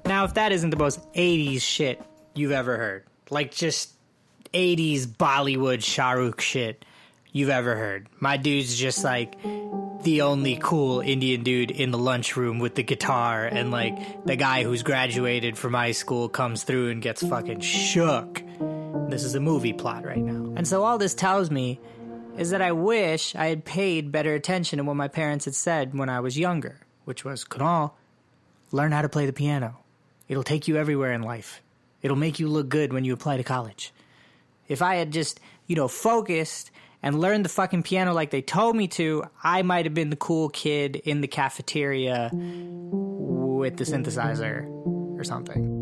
Now, 0.05 0.25
if 0.25 0.33
that 0.35 0.51
isn't 0.51 0.69
the 0.69 0.77
most 0.77 0.99
80s 1.13 1.61
shit 1.61 2.01
you've 2.35 2.51
ever 2.51 2.77
heard, 2.77 3.05
like 3.31 3.51
just 3.51 3.93
80s 4.53 5.07
Bollywood 5.07 5.79
Shahrukh 5.79 6.39
shit 6.39 6.85
you've 7.33 7.49
ever 7.49 7.75
heard, 7.75 8.07
my 8.21 8.37
dude's 8.37 8.77
just 8.77 9.03
like 9.03 9.41
the 10.03 10.21
only 10.21 10.57
cool 10.61 11.01
Indian 11.01 11.43
dude 11.43 11.71
in 11.71 11.91
the 11.91 11.97
lunchroom 11.97 12.59
with 12.59 12.75
the 12.75 12.83
guitar, 12.83 13.45
and 13.45 13.71
like 13.71 14.25
the 14.25 14.37
guy 14.37 14.63
who's 14.63 14.83
graduated 14.83 15.57
from 15.57 15.73
high 15.73 15.91
school 15.91 16.29
comes 16.29 16.63
through 16.63 16.89
and 16.91 17.01
gets 17.01 17.25
fucking 17.25 17.59
shook. 17.59 18.41
This 19.09 19.23
is 19.23 19.35
a 19.35 19.39
movie 19.39 19.73
plot 19.73 20.05
right 20.05 20.17
now. 20.17 20.53
And 20.55 20.67
so 20.67 20.83
all 20.83 20.97
this 20.97 21.13
tells 21.13 21.51
me 21.51 21.79
is 22.37 22.51
that 22.51 22.61
I 22.61 22.71
wish 22.71 23.35
I 23.35 23.47
had 23.47 23.65
paid 23.65 24.11
better 24.11 24.33
attention 24.33 24.77
to 24.77 24.83
what 24.83 24.95
my 24.95 25.07
parents 25.07 25.45
had 25.45 25.55
said 25.55 25.97
when 25.97 26.09
I 26.09 26.19
was 26.19 26.37
younger, 26.37 26.79
which 27.05 27.23
was, 27.23 27.43
Kunal, 27.43 27.91
learn 28.71 28.91
how 28.91 29.01
to 29.01 29.09
play 29.09 29.25
the 29.25 29.33
piano. 29.33 29.79
It'll 30.27 30.43
take 30.43 30.67
you 30.67 30.77
everywhere 30.77 31.13
in 31.13 31.21
life. 31.21 31.61
It'll 32.01 32.17
make 32.17 32.39
you 32.39 32.47
look 32.47 32.69
good 32.69 32.91
when 32.91 33.05
you 33.05 33.13
apply 33.13 33.37
to 33.37 33.43
college. 33.43 33.93
If 34.67 34.81
I 34.81 34.95
had 34.95 35.11
just, 35.11 35.39
you 35.67 35.75
know, 35.75 35.87
focused 35.87 36.71
and 37.03 37.19
learned 37.19 37.43
the 37.45 37.49
fucking 37.49 37.83
piano 37.83 38.13
like 38.13 38.31
they 38.31 38.41
told 38.41 38.75
me 38.75 38.87
to, 38.87 39.25
I 39.43 39.61
might 39.61 39.85
have 39.85 39.93
been 39.93 40.09
the 40.09 40.15
cool 40.15 40.49
kid 40.49 40.95
in 40.95 41.21
the 41.21 41.27
cafeteria 41.27 42.31
with 42.33 43.77
the 43.77 43.83
synthesizer 43.83 44.65
or 45.19 45.23
something. 45.23 45.81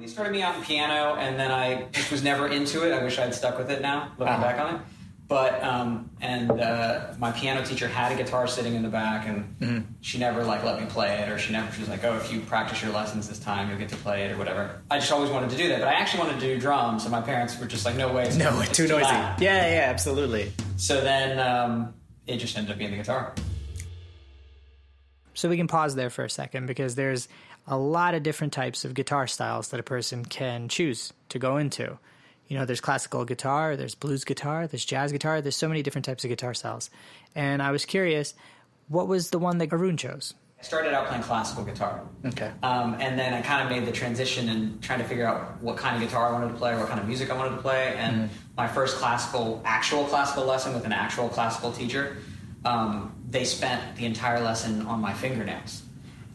They 0.00 0.06
started 0.06 0.30
me 0.32 0.42
out 0.42 0.54
in 0.56 0.62
piano, 0.62 1.16
and 1.16 1.38
then 1.38 1.50
I 1.50 1.86
just 1.92 2.10
was 2.10 2.22
never 2.22 2.46
into 2.48 2.88
it. 2.88 2.94
I 2.94 3.02
wish 3.02 3.18
I'd 3.18 3.34
stuck 3.34 3.58
with 3.58 3.70
it 3.70 3.82
now, 3.82 4.12
looking 4.16 4.32
Uh-huh. 4.34 4.42
back 4.42 4.58
on 4.60 4.74
it. 4.76 4.80
But 5.28 5.62
um, 5.62 6.08
and 6.22 6.50
uh, 6.50 7.12
my 7.18 7.32
piano 7.32 7.62
teacher 7.62 7.86
had 7.86 8.12
a 8.12 8.16
guitar 8.16 8.46
sitting 8.46 8.74
in 8.74 8.82
the 8.82 8.88
back, 8.88 9.28
and 9.28 9.56
Mm-hmm. 9.60 9.92
she 10.00 10.18
never 10.18 10.42
like 10.42 10.64
let 10.64 10.80
me 10.80 10.86
play 10.86 11.18
it, 11.20 11.28
or 11.28 11.38
she 11.38 11.52
never 11.52 11.70
she 11.70 11.80
was 11.80 11.88
like, 11.90 12.02
"Oh, 12.02 12.16
if 12.16 12.32
you 12.32 12.40
practice 12.40 12.82
your 12.82 12.92
lessons 12.92 13.28
this 13.28 13.38
time, 13.38 13.68
you'll 13.68 13.78
get 13.78 13.90
to 13.90 13.96
play 13.96 14.24
it, 14.24 14.32
or 14.32 14.38
whatever." 14.38 14.80
I 14.90 14.98
just 14.98 15.12
always 15.12 15.30
wanted 15.30 15.50
to 15.50 15.56
do 15.58 15.68
that, 15.68 15.80
but 15.80 15.88
I 15.88 15.92
actually 15.94 16.20
wanted 16.20 16.40
to 16.40 16.46
do 16.54 16.58
drums, 16.58 17.02
and 17.04 17.12
my 17.12 17.20
parents 17.20 17.58
were 17.60 17.66
just 17.66 17.84
like, 17.84 17.94
"No 17.96 18.10
way, 18.10 18.24
it's 18.26 18.36
No, 18.36 18.58
it's 18.60 18.74
too 18.74 18.88
noisy. 18.88 19.04
loud." 19.04 19.38
Yeah, 19.42 19.70
yeah, 19.70 19.90
absolutely. 19.90 20.50
So 20.78 21.02
then 21.02 21.38
um, 21.38 21.92
it 22.26 22.38
just 22.38 22.56
ended 22.56 22.72
up 22.72 22.78
being 22.78 22.92
the 22.92 22.96
guitar. 22.96 23.34
So 25.34 25.48
we 25.48 25.56
can 25.56 25.68
pause 25.68 25.94
there 25.94 26.10
for 26.10 26.24
a 26.24 26.30
second 26.30 26.66
because 26.66 26.94
there's 26.94 27.28
a 27.66 27.76
lot 27.76 28.14
of 28.14 28.22
different 28.22 28.52
types 28.54 28.84
of 28.84 28.94
guitar 28.94 29.26
styles 29.26 29.68
that 29.68 29.78
a 29.78 29.82
person 29.84 30.24
can 30.24 30.68
choose 30.68 31.12
to 31.28 31.38
go 31.38 31.58
into. 31.58 31.98
You 32.48 32.58
know, 32.58 32.64
there's 32.64 32.80
classical 32.80 33.24
guitar, 33.24 33.76
there's 33.76 33.94
blues 33.94 34.24
guitar, 34.24 34.66
there's 34.66 34.84
jazz 34.84 35.12
guitar, 35.12 35.40
there's 35.40 35.56
so 35.56 35.68
many 35.68 35.82
different 35.82 36.06
types 36.06 36.24
of 36.24 36.30
guitar 36.30 36.54
styles. 36.54 36.90
And 37.34 37.62
I 37.62 37.70
was 37.70 37.84
curious, 37.84 38.34
what 38.88 39.06
was 39.06 39.30
the 39.30 39.38
one 39.38 39.58
that 39.58 39.72
Arun 39.72 39.96
chose? 39.96 40.34
I 40.58 40.64
started 40.64 40.92
out 40.92 41.06
playing 41.06 41.22
classical 41.22 41.62
guitar. 41.62 42.02
Okay. 42.24 42.50
Um, 42.64 42.96
and 42.98 43.16
then 43.16 43.32
I 43.32 43.42
kind 43.42 43.62
of 43.62 43.70
made 43.70 43.86
the 43.86 43.92
transition 43.92 44.48
and 44.48 44.82
trying 44.82 44.98
to 44.98 45.04
figure 45.04 45.24
out 45.24 45.62
what 45.62 45.76
kind 45.76 45.94
of 45.94 46.02
guitar 46.02 46.30
I 46.30 46.32
wanted 46.32 46.48
to 46.48 46.58
play, 46.58 46.76
what 46.76 46.88
kind 46.88 46.98
of 46.98 47.06
music 47.06 47.30
I 47.30 47.36
wanted 47.36 47.56
to 47.56 47.62
play. 47.62 47.94
And 47.96 48.28
my 48.56 48.66
first 48.66 48.96
classical, 48.96 49.62
actual 49.64 50.04
classical 50.04 50.44
lesson 50.46 50.74
with 50.74 50.84
an 50.84 50.92
actual 50.92 51.28
classical 51.28 51.70
teacher, 51.70 52.16
um, 52.64 53.14
they 53.28 53.44
spent 53.44 53.96
the 53.96 54.04
entire 54.04 54.40
lesson 54.40 54.82
on 54.86 55.00
my 55.00 55.12
fingernails 55.12 55.82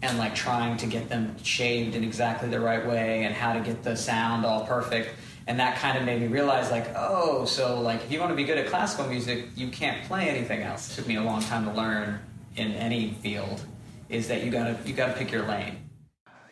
and 0.02 0.18
like 0.18 0.36
trying 0.36 0.78
to 0.78 0.86
get 0.86 1.10
them 1.10 1.36
shaved 1.44 1.96
in 1.96 2.04
exactly 2.04 2.48
the 2.48 2.60
right 2.60 2.86
way 2.86 3.26
and 3.26 3.36
how 3.36 3.54
to 3.54 3.60
get 3.60 3.84
the 3.84 3.96
sound 3.96 4.46
all 4.46 4.66
perfect. 4.66 5.10
And 5.46 5.60
that 5.60 5.78
kind 5.78 5.98
of 5.98 6.06
made 6.06 6.22
me 6.22 6.28
realize, 6.28 6.72
like, 6.72 6.88
oh, 6.96 7.46
so 7.46 7.80
like 7.82 8.04
if 8.04 8.12
you 8.12 8.20
want 8.20 8.32
to 8.32 8.36
be 8.36 8.46
good 8.46 8.58
at 8.58 8.68
classical 8.68 9.08
music, 9.08 9.48
you 9.56 9.68
can't 9.68 10.04
play 10.06 10.30
anything 10.30 10.62
else. 10.62 10.92
It 10.92 10.96
took 10.96 11.08
me 11.08 11.16
a 11.18 11.24
long 11.24 11.42
time 11.42 11.66
to 11.66 11.74
learn 11.74 12.20
in 12.56 12.72
any 12.74 13.12
field. 13.22 13.62
is 14.10 14.28
that 14.28 14.44
you 14.44 14.52
gotta 14.52 14.78
you 14.86 14.94
gotta 14.94 15.14
pick 15.14 15.32
your 15.32 15.46
lane. 15.46 15.78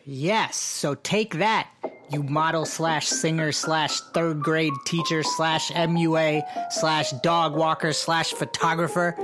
Yes. 0.04 0.56
So 0.56 0.94
take 0.94 1.34
that, 1.34 1.68
you 2.10 2.22
model 2.22 2.64
slash 2.64 3.06
singer 3.06 3.52
slash 3.52 4.00
third 4.12 4.42
grade 4.42 4.72
teacher 4.84 5.22
slash 5.22 5.70
MUA 5.70 6.42
slash 6.72 7.12
dog 7.22 7.54
walker 7.54 7.92
slash 7.92 8.32
photographer. 8.32 9.16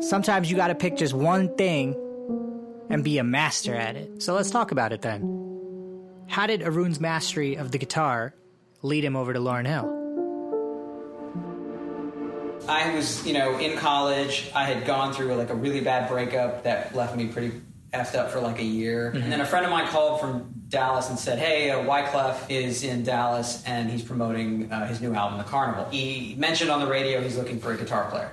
Sometimes 0.00 0.50
you 0.50 0.56
gotta 0.56 0.74
pick 0.74 0.96
just 0.96 1.12
one 1.12 1.54
thing 1.56 1.96
and 2.88 3.02
be 3.02 3.18
a 3.18 3.24
master 3.24 3.74
at 3.74 3.96
it. 3.96 4.22
So 4.22 4.34
let's 4.34 4.50
talk 4.50 4.70
about 4.70 4.92
it 4.92 5.02
then. 5.02 5.22
How 6.28 6.46
did 6.46 6.62
Arun's 6.62 7.00
mastery 7.00 7.56
of 7.56 7.72
the 7.72 7.78
guitar 7.78 8.34
lead 8.84 9.04
him 9.04 9.16
over 9.16 9.32
to 9.32 9.40
Lauryn 9.40 9.66
Hill? 9.66 9.90
I 12.68 12.94
was, 12.94 13.26
you 13.26 13.32
know, 13.32 13.58
in 13.58 13.76
college. 13.76 14.50
I 14.54 14.64
had 14.64 14.86
gone 14.86 15.12
through 15.12 15.34
like 15.34 15.50
a 15.50 15.54
really 15.54 15.80
bad 15.80 16.08
breakup 16.08 16.64
that 16.64 16.94
left 16.94 17.16
me 17.16 17.26
pretty 17.26 17.60
effed 17.92 18.14
up 18.14 18.30
for 18.30 18.40
like 18.40 18.58
a 18.58 18.64
year. 18.64 19.10
And 19.10 19.30
then 19.30 19.40
a 19.40 19.46
friend 19.46 19.64
of 19.64 19.70
mine 19.70 19.86
called 19.88 20.20
from 20.20 20.52
Dallas 20.68 21.08
and 21.10 21.18
said, 21.18 21.38
"Hey, 21.38 21.70
uh, 21.70 21.84
Wyclef 21.84 22.50
is 22.50 22.82
in 22.82 23.04
Dallas 23.04 23.62
and 23.66 23.90
he's 23.90 24.02
promoting 24.02 24.72
uh, 24.72 24.86
his 24.86 25.00
new 25.00 25.14
album, 25.14 25.38
The 25.38 25.44
Carnival." 25.44 25.86
He 25.90 26.34
mentioned 26.38 26.70
on 26.70 26.80
the 26.80 26.86
radio 26.86 27.20
he's 27.20 27.36
looking 27.36 27.60
for 27.60 27.72
a 27.72 27.76
guitar 27.76 28.10
player. 28.10 28.32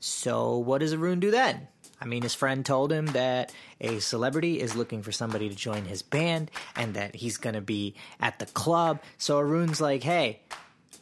So 0.00 0.58
what 0.58 0.78
does 0.78 0.92
Arun 0.94 1.20
do 1.20 1.30
then? 1.30 1.68
I 2.02 2.06
mean, 2.06 2.22
his 2.22 2.34
friend 2.34 2.66
told 2.66 2.90
him 2.90 3.06
that 3.06 3.52
a 3.80 4.00
celebrity 4.00 4.60
is 4.60 4.74
looking 4.74 5.02
for 5.02 5.12
somebody 5.12 5.48
to 5.48 5.54
join 5.54 5.84
his 5.84 6.02
band 6.02 6.50
and 6.74 6.94
that 6.94 7.14
he's 7.14 7.36
going 7.36 7.54
to 7.54 7.60
be 7.60 7.94
at 8.20 8.40
the 8.40 8.46
club. 8.46 9.00
So 9.18 9.38
Arun's 9.38 9.80
like, 9.80 10.02
hey, 10.02 10.40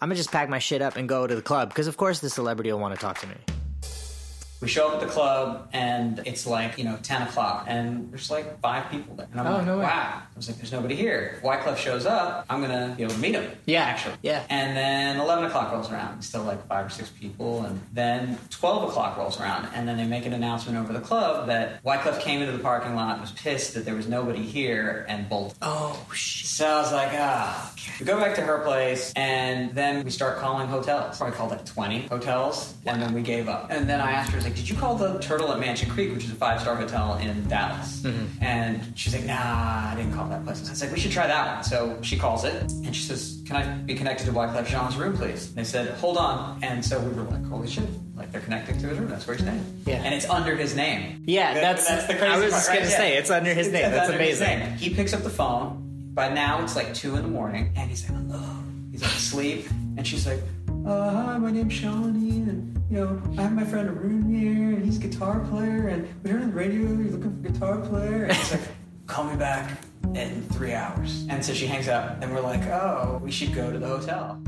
I'm 0.01 0.09
going 0.09 0.17
to 0.17 0.21
just 0.21 0.31
pack 0.31 0.51
my 0.51 0.59
shit 0.59 0.83
up 0.83 0.97
and 0.97 1.09
go 1.09 1.27
to 1.27 1.35
the 1.35 1.43
club 1.43 1.71
because, 1.71 1.87
of 1.87 1.97
course, 1.97 2.21
the 2.21 2.29
celebrity 2.29 2.71
will 2.71 2.81
want 2.81 2.95
to 2.95 3.01
talk 3.01 3.19
to 3.21 3.27
me. 3.27 3.60
We 4.61 4.69
show 4.69 4.89
up 4.89 4.95
at 4.95 5.01
the 5.01 5.07
club 5.07 5.71
and 5.73 6.21
it's 6.27 6.47
like, 6.47 6.77
you 6.77 6.85
know, 6.85 6.99
10 7.03 7.23
o'clock 7.23 7.65
and 7.67 8.11
there's 8.13 8.31
like 8.31 8.61
five 8.61 8.91
people 8.91 9.15
there. 9.17 9.27
And 9.33 9.41
I'm 9.41 9.47
Oh, 9.47 9.53
like, 9.57 9.65
no 9.67 9.79
way. 9.79 9.85
wow. 9.85 10.21
I 10.23 10.37
was 10.37 10.49
like, 10.49 10.59
there's 10.59 10.71
nobody 10.73 10.95
here. 10.95 11.37
If 11.37 11.43
Wyclef 11.43 11.79
shows 11.79 12.05
up, 12.05 12.45
I'm 12.51 12.63
going 12.63 12.71
to 12.91 12.95
be 12.95 13.03
able 13.03 13.15
to 13.15 13.19
meet 13.21 13.35
him. 13.35 13.51
Yeah, 13.65 13.83
Actually. 13.85 14.17
yeah. 14.23 14.45
And 14.51 14.77
then 14.77 15.19
11 15.19 15.45
o'clock 15.47 15.73
rolls 15.73 15.91
around. 15.91 16.21
Still 16.23 16.43
like 16.45 16.67
five 16.67 16.85
or 16.87 16.91
six 16.91 17.09
people. 17.09 17.63
And 17.65 17.81
then 17.95 18.39
12 18.51 18.91
o'clock 18.91 19.17
rolls 19.17 19.41
around. 19.41 19.69
And 19.75 19.89
then 19.89 19.97
they 19.97 20.07
make 20.07 20.27
an 20.27 20.35
announcement 20.35 20.77
over 20.77 20.93
the 20.93 21.01
club 21.01 21.47
that 21.47 21.83
Wyclef 21.83 22.21
came 22.21 22.41
into 22.43 22.53
the 22.53 22.63
parking 22.63 22.95
lot, 22.95 23.19
was 23.21 23.33
pissed 23.33 23.73
that 23.75 23.87
there 23.87 23.95
was 23.95 24.09
nobody 24.09 24.43
here, 24.43 25.07
and 25.09 25.27
bolted. 25.29 25.57
Oh, 25.63 26.07
shit. 26.15 26.47
So 26.49 26.67
I 26.67 26.81
was 26.83 26.93
like, 26.93 27.11
ah. 27.15 27.75
We 27.99 28.05
go 28.05 28.19
back 28.21 28.35
to 28.37 28.43
her 28.43 28.59
place, 28.59 29.11
and 29.17 29.75
then 29.75 30.05
we 30.05 30.11
start 30.11 30.39
calling 30.39 30.69
hotels. 30.69 31.17
Probably 31.17 31.35
called 31.37 31.51
like 31.51 31.65
20 31.65 32.03
hotels, 32.09 32.75
and 32.87 33.01
then 33.01 33.15
we 33.15 33.23
gave 33.23 33.49
up. 33.49 33.69
And 33.71 33.89
then 33.89 34.01
I 34.03 34.13
asked 34.13 34.33
her, 34.33 34.41
like, 34.51 34.57
did 34.59 34.69
you 34.69 34.77
call 34.77 34.95
the 34.97 35.19
Turtle 35.19 35.53
at 35.53 35.59
Mansion 35.61 35.89
Creek, 35.91 36.13
which 36.13 36.25
is 36.25 36.31
a 36.33 36.35
five 36.35 36.61
star 36.61 36.75
hotel 36.77 37.17
in 37.19 37.49
Dallas? 37.49 38.01
Mm-hmm. 38.03 38.43
And 38.45 38.93
she's 38.99 39.15
like, 39.15 39.25
nah, 39.25 39.35
I 39.91 39.95
didn't 39.97 40.13
call 40.15 40.29
that 40.29 40.45
place. 40.45 40.59
And 40.61 40.69
I 40.69 40.73
was 40.73 40.83
like, 40.83 40.93
we 40.93 41.01
should 41.01 41.13
try 41.13 41.27
that 41.27 41.55
one. 41.57 41.65
So 41.65 41.99
she 42.03 42.19
calls 42.19 42.45
it, 42.45 42.63
and 42.71 42.95
she 42.95 43.03
says, 43.03 43.43
can 43.47 43.57
I 43.57 43.67
be 43.83 43.95
connected 43.95 44.25
to 44.27 44.33
Wyclef 44.33 44.67
Jean's 44.67 44.97
room, 44.97 45.17
please? 45.17 45.49
And 45.49 45.57
they 45.57 45.65
said, 45.65 45.95
hold 45.99 46.17
on. 46.17 46.59
And 46.63 46.85
so 46.85 47.01
we 47.01 47.13
were 47.15 47.23
like, 47.23 47.45
holy 47.47 47.69
shit. 47.69 47.85
Like 48.17 48.33
they're 48.33 48.41
connecting 48.43 48.79
to 48.79 48.87
his 48.89 48.99
room. 48.99 49.09
That's 49.09 49.27
where 49.27 49.37
he's 49.37 49.45
staying. 49.47 49.83
Yeah. 49.87 50.03
And 50.05 50.15
it's 50.15 50.29
under 50.29 50.55
his 50.57 50.75
name. 50.77 51.23
Yeah, 51.27 51.55
That- 51.55 51.79
that's, 51.79 52.07
the 52.07 52.15
crazy 52.15 52.27
I 52.27 52.39
was 52.39 52.51
part, 52.51 52.51
just 52.53 52.69
right? 52.69 52.75
going 52.75 52.87
to 52.87 52.93
Yeah. 52.93 52.99
say, 52.99 53.17
it's 53.17 53.31
under 53.31 53.55
his 53.55 53.69
name. 53.69 53.85
It's 53.87 53.95
That's 53.95 54.11
amazing. 54.11 54.59
name. 54.59 54.73
He 54.77 54.95
picks 54.95 55.13
up 55.15 55.23
the 55.23 55.31
phone. 55.31 55.79
By 56.13 56.29
now, 56.29 56.63
it's 56.63 56.77
like 56.77 56.93
two 56.93 57.15
in 57.17 57.23
the 57.23 57.29
morning, 57.29 57.73
and 57.77 57.89
he's 57.89 58.07
like, 58.11 58.19
"Hello." 58.19 58.43
He's 58.91 59.01
like 59.01 59.13
asleep, 59.13 59.67
and 59.97 60.05
she's 60.05 60.27
like, 60.27 60.41
uh, 60.87 61.11
"Hi, 61.11 61.39
my 61.39 61.51
name's 61.51 61.73
Shawnee, 61.73 62.41
and 62.41 62.83
you 62.91 62.99
know, 62.99 63.23
I 63.39 63.43
have 63.43 63.53
my 63.53 63.65
friend 63.65 63.89
Arun 63.89 64.23
here, 64.33 64.77
and 64.77 64.85
he's 64.85 64.97
a 64.97 65.01
guitar 65.01 65.41
player, 65.51 65.89
and 65.89 66.09
we 66.23 66.31
heard 66.31 66.43
on 66.43 66.51
the 66.51 66.57
radio 66.57 66.81
you're 66.81 67.13
looking 67.13 67.43
for 67.43 67.49
a 67.49 67.53
guitar 67.53 67.79
player." 67.79 68.25
And 68.25 68.33
it's 68.33 68.53
like, 68.53 68.61
"Call 69.07 69.25
me 69.25 69.37
back 69.37 69.79
in 70.15 70.43
three 70.51 70.73
hours." 70.73 71.27
And 71.29 71.45
so 71.45 71.53
she 71.53 71.67
hangs 71.67 71.89
up, 71.89 72.23
and 72.23 72.33
we're 72.33 72.41
like, 72.41 72.67
"Oh, 72.67 73.21
we 73.23 73.31
should 73.31 73.55
go 73.55 73.71
to 73.71 73.79
the 73.79 73.87
hotel." 73.87 74.41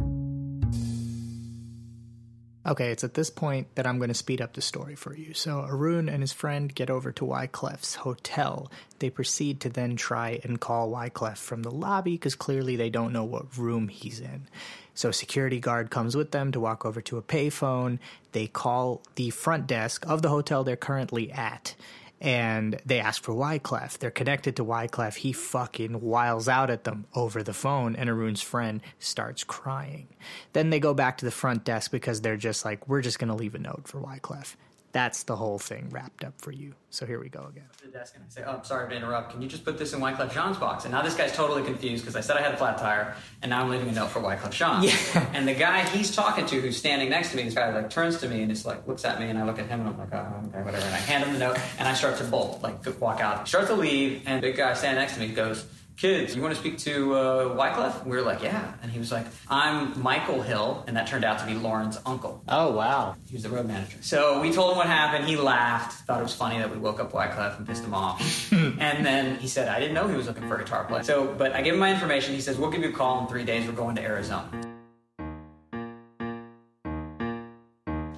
Okay, 2.65 2.93
it's 2.93 3.03
at 3.03 3.15
this 3.15 3.29
point 3.29 3.75
that 3.75 3.89
I'm 3.89 3.99
going 3.99 4.09
to 4.09 4.15
speed 4.15 4.41
up 4.41 4.53
the 4.53 4.63
story 4.63 4.95
for 4.95 5.17
you. 5.17 5.35
So 5.35 5.67
Arun 5.69 6.09
and 6.09 6.23
his 6.23 6.33
friend 6.33 6.73
get 6.73 6.91
over 6.91 7.11
to 7.11 7.25
Wyclef's 7.25 7.97
hotel. 7.97 8.71
They 9.01 9.11
proceed 9.11 9.61
to 9.63 9.69
then 9.69 9.97
try 9.97 10.41
and 10.45 10.61
call 10.61 10.89
Wyclef 10.89 11.39
from 11.39 11.65
the 11.65 11.73
lobby 11.73 12.13
because 12.13 12.37
clearly 12.37 12.77
they 12.77 12.89
don't 12.89 13.13
know 13.13 13.25
what 13.25 13.59
room 13.59 13.89
he's 13.89 14.21
in. 14.21 14.47
So 14.95 15.09
a 15.09 15.13
security 15.13 15.61
guard 15.61 15.91
comes 15.91 16.17
with 16.17 16.31
them 16.33 16.53
to 16.53 16.61
walk 16.61 16.85
over 16.85 17.01
to 17.03 17.19
a 17.19 17.23
payphone. 17.23 17.99
They 18.33 18.47
call 18.47 19.03
the 19.15 19.31
front 19.31 19.67
desk 19.67 20.07
of 20.07 20.23
the 20.23 20.29
hotel 20.29 20.65
they're 20.65 20.77
currently 20.77 21.31
at. 21.33 21.75
And 22.21 22.81
they 22.87 23.01
ask 23.01 23.21
for 23.21 23.35
Wyclef. 23.35 23.99
They're 23.99 24.13
connected 24.13 24.55
to 24.57 24.65
Wyclef. 24.65 25.17
He 25.17 25.33
fucking 25.33 26.01
wiles 26.01 26.49
out 26.49 26.71
at 26.71 26.85
them 26.85 27.07
over 27.17 27.43
the 27.43 27.53
phone, 27.53 27.97
and 27.97 28.09
Arun's 28.09 28.41
friend 28.41 28.81
starts 29.01 29.43
crying. 29.43 30.07
Then 30.53 30.71
they 30.71 30.79
go 30.79 30.95
back 30.95 31.19
to 31.19 31.25
the 31.25 31.33
front 31.33 31.65
desk 31.65 31.91
because 31.91 32.21
they're 32.21 32.37
just 32.37 32.65
like, 32.65 32.87
we're 32.87 33.03
just 33.03 33.19
going 33.19 33.31
to 33.31 33.35
leave 33.35 33.57
a 33.57 33.59
note 33.59 33.89
for 33.89 33.99
Wyclef. 33.99 34.55
That's 34.93 35.23
the 35.23 35.37
whole 35.37 35.59
thing 35.59 35.89
wrapped 35.91 36.23
up 36.23 36.35
for 36.39 36.53
you. 36.53 36.75
So 36.91 37.07
here 37.07 37.19
we 37.19 37.31
go 37.31 37.47
again. 37.49 37.65
to 37.79 37.87
the 37.87 37.93
desk 37.93 38.15
and 38.15 38.25
I 38.27 38.29
say, 38.29 38.43
"Oh, 38.47 38.59
I'm 38.59 38.65
sorry 38.65 38.91
to 38.91 38.95
interrupt. 38.95 39.33
Can 39.33 39.41
you 39.41 39.49
just 39.49 39.65
put 39.65 39.79
this 39.79 39.95
in 39.95 40.01
Wyclef 40.01 40.33
Jean's 40.35 40.59
box?" 40.59 40.85
And 40.85 40.93
now 40.93 41.01
this 41.01 41.15
guy's 41.15 41.33
totally 41.33 41.63
confused 41.63 42.05
because 42.05 42.15
I 42.15 42.21
said 42.21 42.37
I 42.37 42.43
had 42.43 42.53
a 42.53 42.57
flat 42.59 42.77
tire, 42.77 43.17
and 43.41 43.49
now 43.49 43.63
I'm 43.63 43.71
leaving 43.71 43.89
a 43.89 43.93
note 43.93 44.11
for 44.11 44.21
Wyclef 44.21 44.51
Jean. 44.51 44.83
Yeah. 44.83 44.93
And 45.35 45.49
the 45.49 45.55
guy 45.55 45.83
he's 45.89 46.15
talking 46.15 46.45
to, 46.45 46.61
who's 46.61 46.77
standing 46.77 47.09
next 47.09 47.31
to 47.31 47.37
me, 47.39 47.45
this 47.45 47.55
guy 47.55 47.71
like 47.75 47.89
turns 47.89 48.19
to 48.21 48.29
me 48.29 48.43
and 48.43 48.51
just 48.51 48.67
like 48.67 48.87
looks 48.87 49.07
at 49.07 49.19
me, 49.19 49.31
and 49.31 49.39
I 49.39 49.45
look 49.45 49.59
at 49.59 49.67
him 49.67 49.81
and 49.81 49.89
I'm 49.89 49.99
like, 49.99 50.13
"Oh, 50.13 50.49
okay, 50.49 50.63
whatever." 50.63 50.85
And 50.85 50.95
I 50.95 50.99
hand 50.99 51.25
him 51.25 51.33
the 51.33 51.39
note, 51.39 51.59
and 51.79 51.89
I 51.89 51.95
start 51.95 52.19
to 52.19 52.25
bolt, 52.25 52.63
like 52.63 52.77
walk 53.01 53.21
out. 53.21 53.49
Start 53.49 53.69
to 53.69 53.75
leave, 53.75 54.23
and 54.27 54.43
the 54.43 54.49
big 54.49 54.57
guy 54.57 54.75
standing 54.75 55.01
next 55.01 55.15
to 55.15 55.21
me 55.21 55.29
goes. 55.29 55.65
Kids, 55.97 56.35
you 56.35 56.43
want 56.43 56.55
to 56.55 56.61
speak 56.61 56.79
to 56.79 57.15
uh, 57.15 57.57
Wyclef? 57.57 58.05
We 58.05 58.17
were 58.17 58.23
like, 58.23 58.43
yeah. 58.43 58.73
And 58.83 58.91
he 58.91 58.99
was 58.99 59.13
like, 59.13 59.27
I'm 59.49 60.01
Michael 60.03 60.43
Hill, 60.43 60.85
and 60.87 60.97
that 60.97 61.07
turned 61.07 61.25
out 61.25 61.39
to 61.41 61.47
be 61.47 61.53
Lauryn's 61.53 61.99
uncle. 62.05 62.43
Oh, 62.49 62.73
wow. 62.73 63.15
He 63.29 63.35
was 63.35 63.43
the 63.43 63.51
road 63.51 63.67
manager. 63.67 63.99
So 64.01 64.41
we 64.41 64.53
told 64.53 64.73
him 64.73 64.79
what 64.79 64.87
happened. 64.87 65.27
He 65.27 65.37
laughed, 65.37 66.07
thought 66.07 66.21
it 66.21 66.25
was 66.25 66.35
funny 66.35 66.59
that 66.59 66.71
we 66.71 66.79
woke 66.79 66.99
up 66.99 67.13
Wyclef 67.13 67.59
and 67.59 67.67
pissed 67.67 67.85
him 67.85 67.95
off. 67.95 68.53
and 68.53 69.05
then 69.05 69.37
he 69.37 69.49
said, 69.49 69.69
I 69.69 69.79
didn't 69.79 69.95
know 69.95 70.09
he 70.09 70.17
was 70.17 70.27
looking 70.27 70.49
for 70.49 70.57
a 70.57 70.59
guitar 70.59 70.85
player. 70.85 71.03
So, 71.03 71.27
but 71.27 71.53
I 71.53 71.63
gave 71.63 71.75
him 71.75 71.81
my 71.81 71.93
information. 71.93 72.35
He 72.35 72.41
says, 72.41 72.59
We'll 72.59 72.71
give 72.71 72.83
you 72.83 72.91
a 72.91 72.93
call 72.93 73.21
in 73.21 73.27
three 73.29 73.45
days. 73.45 73.67
We're 73.67 73.73
going 73.75 73.97
to 73.97 74.03
Arizona. 74.03 74.51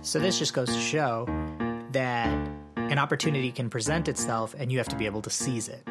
So 0.02 0.19
this 0.19 0.38
just 0.38 0.52
goes 0.52 0.69
to 0.69 0.81
show 0.81 1.26
that 1.93 2.28
an 2.76 2.99
opportunity 2.99 3.50
can 3.50 3.71
present 3.71 4.09
itself 4.09 4.54
and 4.57 4.71
you 4.71 4.78
have 4.78 4.88
to 4.88 4.97
be 4.97 5.07
able 5.07 5.23
to 5.23 5.31
seize 5.31 5.69
it. 5.69 5.83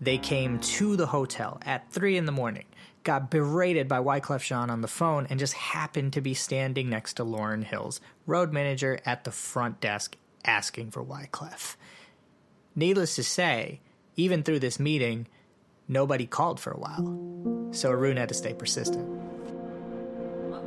They 0.00 0.18
came 0.18 0.58
to 0.58 0.96
the 0.96 1.06
hotel 1.06 1.60
at 1.64 1.90
3 1.90 2.16
in 2.16 2.26
the 2.26 2.32
morning, 2.32 2.66
got 3.04 3.30
berated 3.30 3.88
by 3.88 4.00
Wyclef 4.00 4.44
Jean 4.44 4.70
on 4.70 4.80
the 4.80 4.88
phone, 4.88 5.26
and 5.30 5.38
just 5.38 5.54
happened 5.54 6.12
to 6.14 6.20
be 6.20 6.34
standing 6.34 6.90
next 6.90 7.14
to 7.14 7.24
Lauryn 7.24 7.64
Hills, 7.64 8.00
road 8.26 8.52
manager 8.52 8.98
at 9.06 9.24
the 9.24 9.30
front 9.30 9.80
desk, 9.80 10.16
asking 10.44 10.90
for 10.90 11.02
Wyclef. 11.02 11.76
Needless 12.74 13.16
to 13.16 13.22
say, 13.22 13.80
even 14.16 14.42
through 14.42 14.58
this 14.58 14.80
meeting, 14.80 15.28
nobody 15.88 16.26
called 16.26 16.60
for 16.60 16.72
a 16.72 16.78
while. 16.78 17.70
So 17.72 17.90
Arun 17.90 18.16
had 18.16 18.28
to 18.28 18.34
stay 18.34 18.54
persistent. 18.54 19.08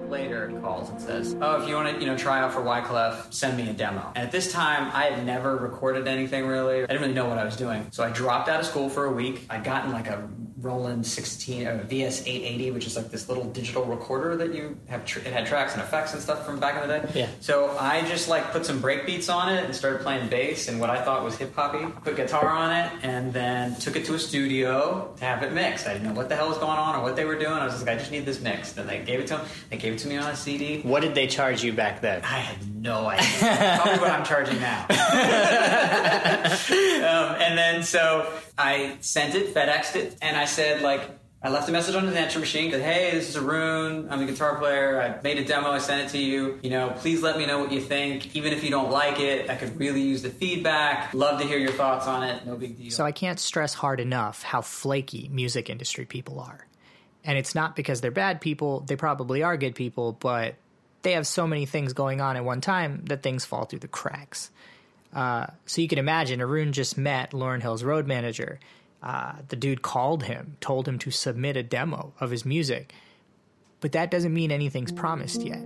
Later, 0.10 0.52
calls 0.62 0.90
and 0.90 1.02
says, 1.02 1.36
"Oh, 1.42 1.62
if 1.62 1.68
you 1.68 1.76
want 1.76 1.94
to, 1.94 2.00
you 2.00 2.06
know, 2.06 2.18
try 2.18 2.40
out 2.40 2.54
for 2.54 2.62
Wyclef, 2.62 3.34
send 3.34 3.58
me 3.58 3.70
a 3.70 3.74
demo." 3.74 4.12
And 4.16 4.26
at 4.26 4.32
this 4.32 4.52
time, 4.52 4.90
I 4.94 5.06
had 5.06 5.26
never 5.26 5.58
recorded 5.58 6.08
anything 6.08 6.48
really. 6.48 6.84
I 6.84 6.88
didn't 6.88 7.02
really 7.02 7.14
know 7.14 7.28
what 7.28 7.38
I 7.38 7.44
was 7.44 7.58
doing, 7.58 7.88
so 7.92 8.04
I 8.04 8.10
dropped 8.10 8.48
out 8.48 8.60
of 8.62 8.66
school 8.66 8.90
for 8.90 9.06
a 9.06 9.12
week. 9.12 9.46
I'd 9.50 9.64
gotten 9.64 9.92
like 9.92 10.08
a 10.08 10.28
Roland 10.60 11.06
16 11.06 11.68
uh, 11.68 11.72
or 11.72 11.78
VS 11.84 12.22
880, 12.26 12.72
which 12.72 12.88
is 12.88 12.96
like 12.96 13.12
this 13.12 13.30
little 13.30 13.44
digital 13.46 13.86
recorder 13.86 14.36
that 14.38 14.54
you 14.54 14.78
have. 14.88 15.06
Tr- 15.06 15.20
it 15.20 15.28
had 15.28 15.46
tracks 15.46 15.74
and 15.74 15.82
effects 15.82 16.14
and 16.14 16.22
stuff 16.22 16.46
from 16.46 16.60
back 16.60 16.82
in 16.82 16.88
the 16.88 17.00
day. 17.00 17.20
Yeah. 17.22 17.30
So 17.40 17.78
I 17.80 18.02
just 18.08 18.28
like 18.28 18.52
put 18.52 18.66
some 18.66 18.82
break 18.82 19.06
beats 19.06 19.30
on 19.30 19.54
it 19.54 19.64
and 19.66 19.76
started 19.76 20.02
playing 20.02 20.30
bass 20.30 20.68
and 20.68 20.80
what 20.80 20.90
I 20.90 21.04
thought 21.04 21.24
was 21.24 21.38
hip 21.38 21.54
hoppy. 21.56 21.86
Put 22.04 22.16
guitar 22.16 22.50
on 22.50 22.76
it 22.76 22.92
and 23.04 23.32
then 23.32 23.76
took 23.76 23.96
it 23.96 24.06
to 24.06 24.16
a 24.16 24.20
studio 24.20 25.14
to 25.18 25.26
have 25.26 25.44
it 25.44 25.54
mixed. 25.54 25.88
I 25.88 25.94
didn't 25.94 26.08
know 26.08 26.14
what 26.14 26.30
the 26.30 26.36
hell 26.36 26.50
was 26.50 26.58
going 26.58 26.78
on 26.78 26.96
or 26.96 27.04
what 27.04 27.16
they 27.16 27.26
were 27.26 27.38
doing. 27.38 27.54
I 27.54 27.66
was 27.66 27.74
just 27.74 27.86
like, 27.86 27.96
I 27.96 28.00
just 28.00 28.12
need 28.12 28.26
this 28.26 28.42
mixed. 28.42 28.78
And 28.78 28.90
they 28.90 29.00
gave 29.04 29.20
it 29.20 29.28
to 29.28 29.38
them. 29.38 29.46
They 29.70 29.78
gave 29.78 29.94
it 29.94 30.00
to 30.00 30.08
me 30.08 30.18
on 30.18 30.30
a 30.32 30.36
CD. 30.36 30.82
What 30.82 31.02
did 31.02 31.14
they 31.14 31.28
charge 31.28 31.64
you 31.64 31.74
back 31.74 32.02
then? 32.02 32.22
I 32.24 32.40
had 32.40 32.77
no 32.82 33.06
idea. 33.08 33.80
Probably 33.82 34.00
what 34.00 34.12
I'm 34.12 34.26
charging 34.26 34.60
now. 34.60 34.82
um, 34.90 34.96
and 37.42 37.58
then 37.58 37.84
so 37.84 38.32
I 38.58 38.98
sent 39.02 39.36
it, 39.36 39.54
FedExed 39.54 39.96
it, 39.96 40.18
and 40.22 40.38
I 40.38 40.46
said 40.46 40.82
like. 40.82 41.12
I 41.40 41.50
left 41.50 41.70
a 41.70 41.72
message 41.72 41.94
on 41.94 42.08
the 42.08 42.20
answer 42.20 42.40
machine. 42.40 42.72
Said, 42.72 42.82
"Hey, 42.82 43.12
this 43.12 43.30
is 43.30 43.38
Arun. 43.38 44.08
I'm 44.10 44.24
a 44.24 44.26
guitar 44.26 44.58
player. 44.58 45.00
I 45.00 45.22
made 45.22 45.38
a 45.38 45.46
demo. 45.46 45.70
I 45.70 45.78
sent 45.78 46.08
it 46.08 46.12
to 46.14 46.18
you. 46.18 46.60
You 46.64 46.72
know, 46.72 46.90
please 46.98 47.22
let 47.22 47.38
me 47.38 47.46
know 47.46 47.60
what 47.60 47.72
you 47.72 47.80
think. 47.80 48.36
Even 48.36 48.54
if 48.54 48.64
you 48.64 48.72
don't 48.72 48.90
like 48.90 49.20
it, 49.20 49.48
I 49.48 49.56
could 49.56 49.78
really 49.78 50.02
use 50.02 50.24
the 50.24 50.32
feedback. 50.32 51.14
Love 51.14 51.40
to 51.40 51.46
hear 51.46 51.60
your 51.60 51.74
thoughts 51.74 52.08
on 52.08 52.24
it. 52.24 52.44
No 52.44 52.56
big 52.56 52.76
deal." 52.76 52.90
So 52.90 53.06
I 53.06 53.12
can't 53.12 53.40
stress 53.40 53.76
hard 53.76 54.00
enough 54.00 54.42
how 54.42 54.62
flaky 54.62 55.30
music 55.32 55.70
industry 55.70 56.06
people 56.06 56.40
are. 56.40 56.66
And 57.24 57.38
it's 57.38 57.54
not 57.54 57.76
because 57.76 58.02
they're 58.02 58.10
bad 58.10 58.42
people, 58.42 58.80
they 58.82 58.96
probably 58.96 59.44
are 59.44 59.58
good 59.58 59.76
people, 59.76 60.14
but 60.14 60.56
they 61.04 61.14
have 61.14 61.28
so 61.28 61.48
many 61.48 61.66
things 61.66 61.94
going 61.94 62.22
on 62.22 62.36
at 62.36 62.44
one 62.44 62.62
time 62.62 63.04
that 63.06 63.24
things 63.24 63.46
fall 63.46 63.66
through 63.66 63.80
the 63.80 63.88
cracks. 63.88 64.52
Uh, 65.14 65.48
so 65.66 65.82
you 65.82 65.88
can 65.88 66.00
imagine 66.00 66.42
Arun 66.42 66.74
just 66.74 66.98
met 66.98 67.32
Lauryn 67.32 67.62
Hill's 67.62 67.84
road 67.84 68.08
manager. 68.08 68.60
Uh, 69.02 69.34
the 69.50 69.56
dude 69.56 69.82
called 69.82 70.24
him, 70.24 70.58
told 70.60 70.88
him 70.88 71.00
to 71.00 71.12
submit 71.12 71.56
a 71.56 71.64
demo 71.64 72.14
of 72.20 72.32
his 72.32 72.46
music. 72.46 72.94
But 73.80 73.92
that 73.92 74.12
doesn't 74.12 74.34
mean 74.34 74.52
anything's 74.52 74.92
promised 74.92 75.44
yet. 75.44 75.62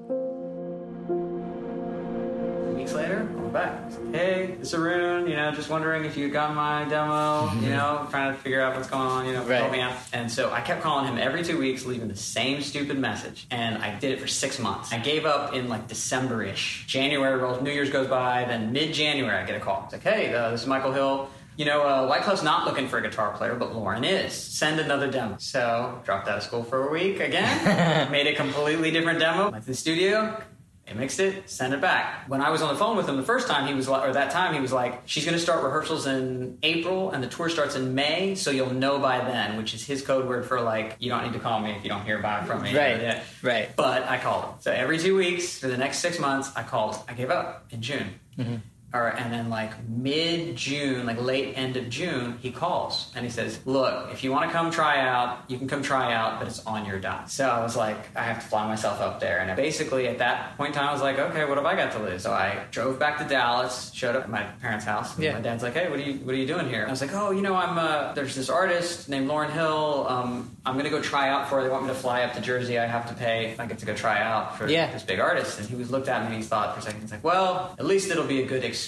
Weeks 2.75 2.93
later, 2.93 3.27
Back. 3.51 3.91
Hey, 4.13 4.55
it's 4.61 4.73
Arun. 4.73 5.27
You 5.27 5.35
know, 5.35 5.51
just 5.51 5.69
wondering 5.69 6.05
if 6.05 6.15
you 6.15 6.29
got 6.29 6.55
my 6.55 6.85
demo. 6.85 7.51
You 7.55 7.69
know, 7.75 8.07
trying 8.09 8.33
to 8.33 8.39
figure 8.39 8.61
out 8.61 8.75
what's 8.75 8.89
going 8.89 9.05
on. 9.07 9.25
You 9.25 9.33
know, 9.33 9.43
Right. 9.43 9.57
help 9.59 9.71
me 9.73 9.81
out. 9.81 9.93
And 10.13 10.31
so 10.31 10.51
I 10.51 10.61
kept 10.61 10.81
calling 10.81 11.05
him 11.05 11.17
every 11.17 11.43
two 11.43 11.57
weeks, 11.57 11.85
leaving 11.85 12.07
the 12.07 12.15
same 12.15 12.61
stupid 12.61 12.97
message. 12.97 13.47
And 13.51 13.77
I 13.83 13.99
did 13.99 14.11
it 14.13 14.21
for 14.21 14.27
six 14.27 14.57
months. 14.57 14.93
I 14.93 14.99
gave 14.99 15.25
up 15.25 15.53
in 15.53 15.67
like 15.67 15.87
December-ish. 15.89 16.85
January 16.87 17.37
rolls, 17.37 17.61
New 17.61 17.71
Year's 17.71 17.89
goes 17.89 18.07
by. 18.07 18.45
Then 18.45 18.71
mid-January, 18.71 19.35
I 19.37 19.45
get 19.45 19.55
a 19.57 19.59
call. 19.59 19.81
It's 19.85 19.93
like, 19.93 20.03
hey, 20.03 20.33
uh, 20.33 20.51
this 20.51 20.61
is 20.61 20.67
Michael 20.67 20.93
Hill. 20.93 21.29
You 21.57 21.65
know, 21.65 21.81
uh, 21.85 22.07
Wyclef's 22.07 22.43
not 22.43 22.65
looking 22.65 22.87
for 22.87 22.99
a 22.99 23.01
guitar 23.01 23.33
player, 23.35 23.55
but 23.55 23.73
Lauryn 23.73 24.05
is. 24.09 24.31
Send 24.33 24.79
another 24.79 25.11
demo. 25.11 25.35
So, 25.37 25.99
dropped 26.05 26.29
out 26.29 26.37
of 26.37 26.43
school 26.43 26.63
for 26.63 26.87
a 26.87 26.91
week 26.91 27.19
again. 27.19 28.09
made 28.11 28.27
a 28.27 28.33
completely 28.33 28.89
different 28.91 29.19
demo. 29.19 29.51
Went 29.51 29.63
to 29.65 29.69
the 29.71 29.75
studio. 29.75 30.41
They 30.87 30.93
mixed 30.93 31.19
it, 31.19 31.49
sent 31.49 31.73
it 31.73 31.79
back. 31.79 32.27
When 32.27 32.41
I 32.41 32.49
was 32.49 32.61
on 32.61 32.73
the 32.73 32.77
phone 32.77 32.97
with 32.97 33.07
him 33.07 33.15
the 33.15 33.23
first 33.23 33.47
time, 33.47 33.67
he 33.67 33.73
was 33.73 33.87
like, 33.87 34.07
or 34.07 34.11
that 34.13 34.31
time, 34.31 34.53
he 34.53 34.59
was 34.59 34.73
like, 34.73 35.03
she's 35.05 35.23
going 35.23 35.35
to 35.37 35.39
start 35.41 35.63
rehearsals 35.63 36.05
in 36.07 36.57
April 36.63 37.11
and 37.11 37.23
the 37.23 37.27
tour 37.27 37.47
starts 37.49 37.75
in 37.75 37.95
May, 37.95 38.35
so 38.35 38.51
you'll 38.51 38.73
know 38.73 38.99
by 38.99 39.19
then, 39.19 39.55
which 39.57 39.73
is 39.73 39.85
his 39.85 40.01
code 40.01 40.27
word 40.27 40.45
for 40.45 40.59
like, 40.59 40.97
you 40.99 41.09
don't 41.09 41.23
need 41.23 41.33
to 41.33 41.39
call 41.39 41.59
me 41.61 41.71
if 41.71 41.83
you 41.83 41.89
don't 41.89 42.03
hear 42.03 42.19
back 42.21 42.45
from 42.47 42.63
me. 42.63 42.75
Right, 42.75 42.99
Yeah. 43.01 43.23
right. 43.41 43.69
But 43.75 44.03
I 44.09 44.17
called 44.17 44.43
him. 44.45 44.51
So 44.59 44.71
every 44.71 44.97
two 44.97 45.15
weeks 45.15 45.59
for 45.59 45.67
the 45.67 45.77
next 45.77 45.99
six 45.99 46.19
months, 46.19 46.51
I 46.55 46.63
called. 46.63 46.97
I 47.07 47.13
gave 47.13 47.29
up 47.29 47.65
in 47.69 47.81
June. 47.81 48.19
Mm-hmm. 48.37 48.55
Or, 48.93 49.07
and 49.07 49.31
then 49.31 49.49
like 49.49 49.71
mid 49.87 50.57
June, 50.57 51.05
like 51.05 51.21
late 51.21 51.53
end 51.57 51.77
of 51.77 51.89
June, 51.89 52.37
he 52.41 52.51
calls 52.51 53.09
and 53.15 53.23
he 53.23 53.31
says, 53.31 53.59
"Look, 53.65 54.11
if 54.11 54.21
you 54.21 54.31
want 54.33 54.49
to 54.49 54.51
come 54.51 54.69
try 54.69 54.99
out, 54.99 55.37
you 55.47 55.57
can 55.57 55.69
come 55.69 55.81
try 55.81 56.13
out, 56.13 56.39
but 56.39 56.47
it's 56.49 56.65
on 56.65 56.85
your 56.85 56.99
dime." 56.99 57.25
So 57.29 57.47
I 57.47 57.61
was 57.63 57.77
like, 57.77 58.13
I 58.17 58.23
have 58.23 58.41
to 58.43 58.45
fly 58.49 58.67
myself 58.67 58.99
up 58.99 59.21
there, 59.21 59.39
and 59.39 59.55
basically 59.55 60.09
at 60.09 60.17
that 60.17 60.57
point 60.57 60.69
in 60.69 60.75
time, 60.75 60.89
I 60.89 60.91
was 60.91 61.01
like, 61.01 61.17
okay, 61.19 61.45
what 61.45 61.55
have 61.57 61.65
I 61.65 61.75
got 61.77 61.93
to 61.93 61.99
lose? 61.99 62.23
So 62.23 62.33
I 62.33 62.65
drove 62.71 62.99
back 62.99 63.17
to 63.19 63.23
Dallas, 63.23 63.91
showed 63.93 64.17
up 64.17 64.23
at 64.23 64.29
my 64.29 64.43
parents' 64.61 64.83
house. 64.83 65.15
and 65.15 65.23
Yeah. 65.23 65.35
My 65.35 65.39
dad's 65.41 65.63
like, 65.63 65.73
hey, 65.73 65.89
what 65.89 65.97
are 65.97 66.03
you 66.03 66.15
what 66.25 66.35
are 66.35 66.37
you 66.37 66.47
doing 66.47 66.67
here? 66.67 66.85
I 66.85 66.89
was 66.91 66.99
like, 66.99 67.13
oh, 67.13 67.31
you 67.31 67.41
know, 67.41 67.55
I'm 67.55 67.77
uh, 67.77 68.11
there's 68.11 68.35
this 68.35 68.49
artist 68.49 69.07
named 69.07 69.29
Lauryn 69.29 69.51
Hill. 69.51 70.05
Um, 70.09 70.51
I'm 70.65 70.75
gonna 70.75 70.89
go 70.89 71.01
try 71.01 71.29
out 71.29 71.47
for. 71.47 71.55
her. 71.59 71.63
They 71.63 71.69
want 71.69 71.83
me 71.83 71.89
to 71.89 71.95
fly 71.95 72.23
up 72.23 72.33
to 72.33 72.41
Jersey. 72.41 72.77
I 72.77 72.87
have 72.87 73.07
to 73.07 73.13
pay. 73.15 73.55
I 73.57 73.65
get 73.67 73.79
to 73.79 73.85
go 73.85 73.95
try 73.95 74.21
out 74.21 74.57
for 74.57 74.67
Yeah. 74.67 74.91
this 74.91 75.03
big 75.03 75.21
artist. 75.21 75.59
And 75.59 75.69
he 75.69 75.77
was 75.77 75.89
looked 75.91 76.09
at 76.09 76.19
me 76.23 76.27
and 76.27 76.35
he 76.35 76.41
thought 76.43 76.73
for 76.73 76.81
a 76.81 76.83
second, 76.83 76.99
he's 76.99 77.11
like, 77.11 77.23
well, 77.23 77.73
at 77.79 77.85
least 77.85 78.11
it'll 78.11 78.27
be 78.27 78.41
a 78.43 78.45
good 78.45 78.65
experience. 78.65 78.80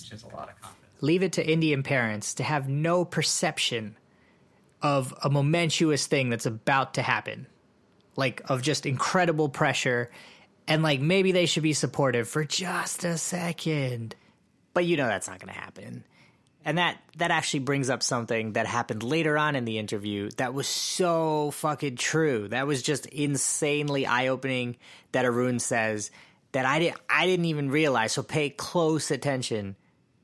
Which 0.00 0.12
is 0.12 0.22
a 0.22 0.28
lot 0.28 0.48
of 0.48 0.60
confidence. 0.60 1.02
Leave 1.02 1.22
it 1.22 1.32
to 1.34 1.46
Indian 1.46 1.82
parents 1.82 2.34
to 2.34 2.42
have 2.42 2.68
no 2.68 3.04
perception 3.04 3.96
of 4.82 5.14
a 5.22 5.30
momentous 5.30 6.06
thing 6.06 6.30
that's 6.30 6.46
about 6.46 6.94
to 6.94 7.02
happen. 7.02 7.46
Like, 8.16 8.42
of 8.48 8.62
just 8.62 8.86
incredible 8.86 9.48
pressure. 9.48 10.10
And, 10.66 10.82
like, 10.82 11.00
maybe 11.00 11.32
they 11.32 11.46
should 11.46 11.62
be 11.62 11.74
supportive 11.74 12.28
for 12.28 12.44
just 12.44 13.04
a 13.04 13.18
second. 13.18 14.16
But 14.72 14.84
you 14.86 14.96
know 14.96 15.06
that's 15.06 15.28
not 15.28 15.38
going 15.38 15.52
to 15.52 15.58
happen. 15.58 16.04
And 16.64 16.78
that, 16.78 17.00
that 17.18 17.30
actually 17.30 17.60
brings 17.60 17.88
up 17.90 18.02
something 18.02 18.54
that 18.54 18.66
happened 18.66 19.04
later 19.04 19.38
on 19.38 19.54
in 19.54 19.64
the 19.64 19.78
interview 19.78 20.30
that 20.36 20.52
was 20.52 20.66
so 20.66 21.52
fucking 21.52 21.94
true. 21.94 22.48
That 22.48 22.66
was 22.66 22.82
just 22.82 23.06
insanely 23.06 24.04
eye 24.04 24.26
opening 24.26 24.76
that 25.12 25.24
Arun 25.24 25.60
says 25.60 26.10
that 26.52 26.66
I, 26.66 26.78
didn't 26.78 26.98
I 27.08 27.26
didn't 27.26 27.46
even 27.46 27.70
realize. 27.70 28.12
So 28.12 28.22
pay 28.22 28.50
close 28.50 29.10
attention 29.10 29.76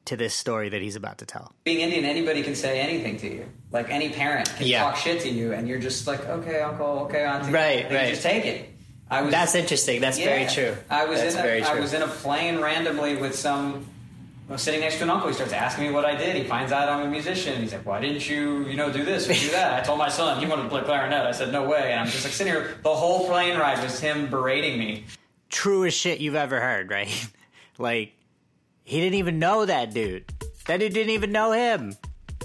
to 0.06 0.16
this 0.16 0.34
story 0.34 0.68
that 0.70 0.82
he's 0.82 0.96
about 0.96 1.18
to 1.18 1.26
tell. 1.26 1.52
Being 1.64 1.80
Indian, 1.80 2.04
anybody 2.04 2.42
can 2.42 2.54
say 2.56 2.80
anything 2.80 3.18
to 3.18 3.28
you. 3.28 3.46
Like 3.70 3.88
any 3.90 4.08
parent 4.10 4.48
can 4.56 4.66
Yeah. 4.66 4.82
talk 4.82 4.96
shit 4.96 5.20
to 5.22 5.28
you, 5.28 5.52
and 5.52 5.68
you're 5.68 5.78
just 5.78 6.06
like, 6.06 6.26
okay, 6.26 6.60
uncle, 6.60 7.00
okay, 7.04 7.24
auntie, 7.24 7.52
Right, 7.52 7.84
right. 7.90 8.08
Just 8.10 8.22
take 8.22 8.44
it. 8.44 8.68
I 9.10 9.22
was. 9.22 9.30
That's 9.30 9.54
interesting. 9.54 10.00
That's 10.00 10.18
very 10.18 10.46
true. 10.46 10.74
I 10.90 11.04
was 11.04 11.20
That's 11.20 11.34
in 11.34 11.40
a, 11.40 11.42
very 11.42 11.62
I 11.62 11.78
was 11.78 11.92
in 11.92 12.02
a 12.02 12.08
plane 12.08 12.60
randomly 12.60 13.14
with 13.16 13.34
some. 13.36 13.86
I 14.48 14.52
was 14.54 14.62
sitting 14.62 14.80
next 14.80 14.96
to 14.96 15.04
an 15.04 15.10
uncle. 15.10 15.28
He 15.28 15.34
starts 15.34 15.52
asking 15.52 15.86
me 15.86 15.92
what 15.92 16.04
I 16.04 16.14
did. 16.16 16.34
He 16.36 16.44
finds 16.44 16.72
out 16.72 16.88
I'm 16.88 17.06
a 17.06 17.10
musician. 17.10 17.60
He's 17.62 17.72
like, 17.72 17.84
"Why 17.86 18.00
didn't 18.00 18.28
you, 18.28 18.66
you 18.66 18.74
know, 18.76 18.90
do 18.92 19.04
this 19.04 19.28
or 19.28 19.34
do 19.34 19.50
that?" 19.52 19.72
I 19.80 19.84
told 19.84 19.98
my 19.98 20.08
son 20.08 20.40
he 20.40 20.46
wanted 20.46 20.62
to 20.64 20.68
play 20.68 20.82
clarinet. 20.82 21.26
I 21.26 21.32
said, 21.32 21.52
"No 21.52 21.68
way!" 21.68 21.92
And 21.92 22.00
I'm 22.00 22.06
just 22.06 22.24
like 22.24 22.32
sitting 22.32 22.52
here. 22.52 22.76
The 22.82 22.94
whole 22.94 23.26
plane 23.28 23.56
ride 23.58 23.82
was 23.84 24.00
him 24.00 24.28
berating 24.28 24.78
me. 24.78 25.04
Truest 25.52 25.96
shit 25.96 26.18
you've 26.18 26.34
ever 26.34 26.60
heard, 26.60 26.90
right? 26.90 27.28
like, 27.78 28.14
he 28.82 29.00
didn't 29.00 29.18
even 29.18 29.38
know 29.38 29.64
that 29.64 29.94
dude. 29.94 30.24
That 30.66 30.80
dude 30.80 30.92
didn't 30.92 31.10
even 31.10 31.30
know 31.30 31.52
him. 31.52 31.94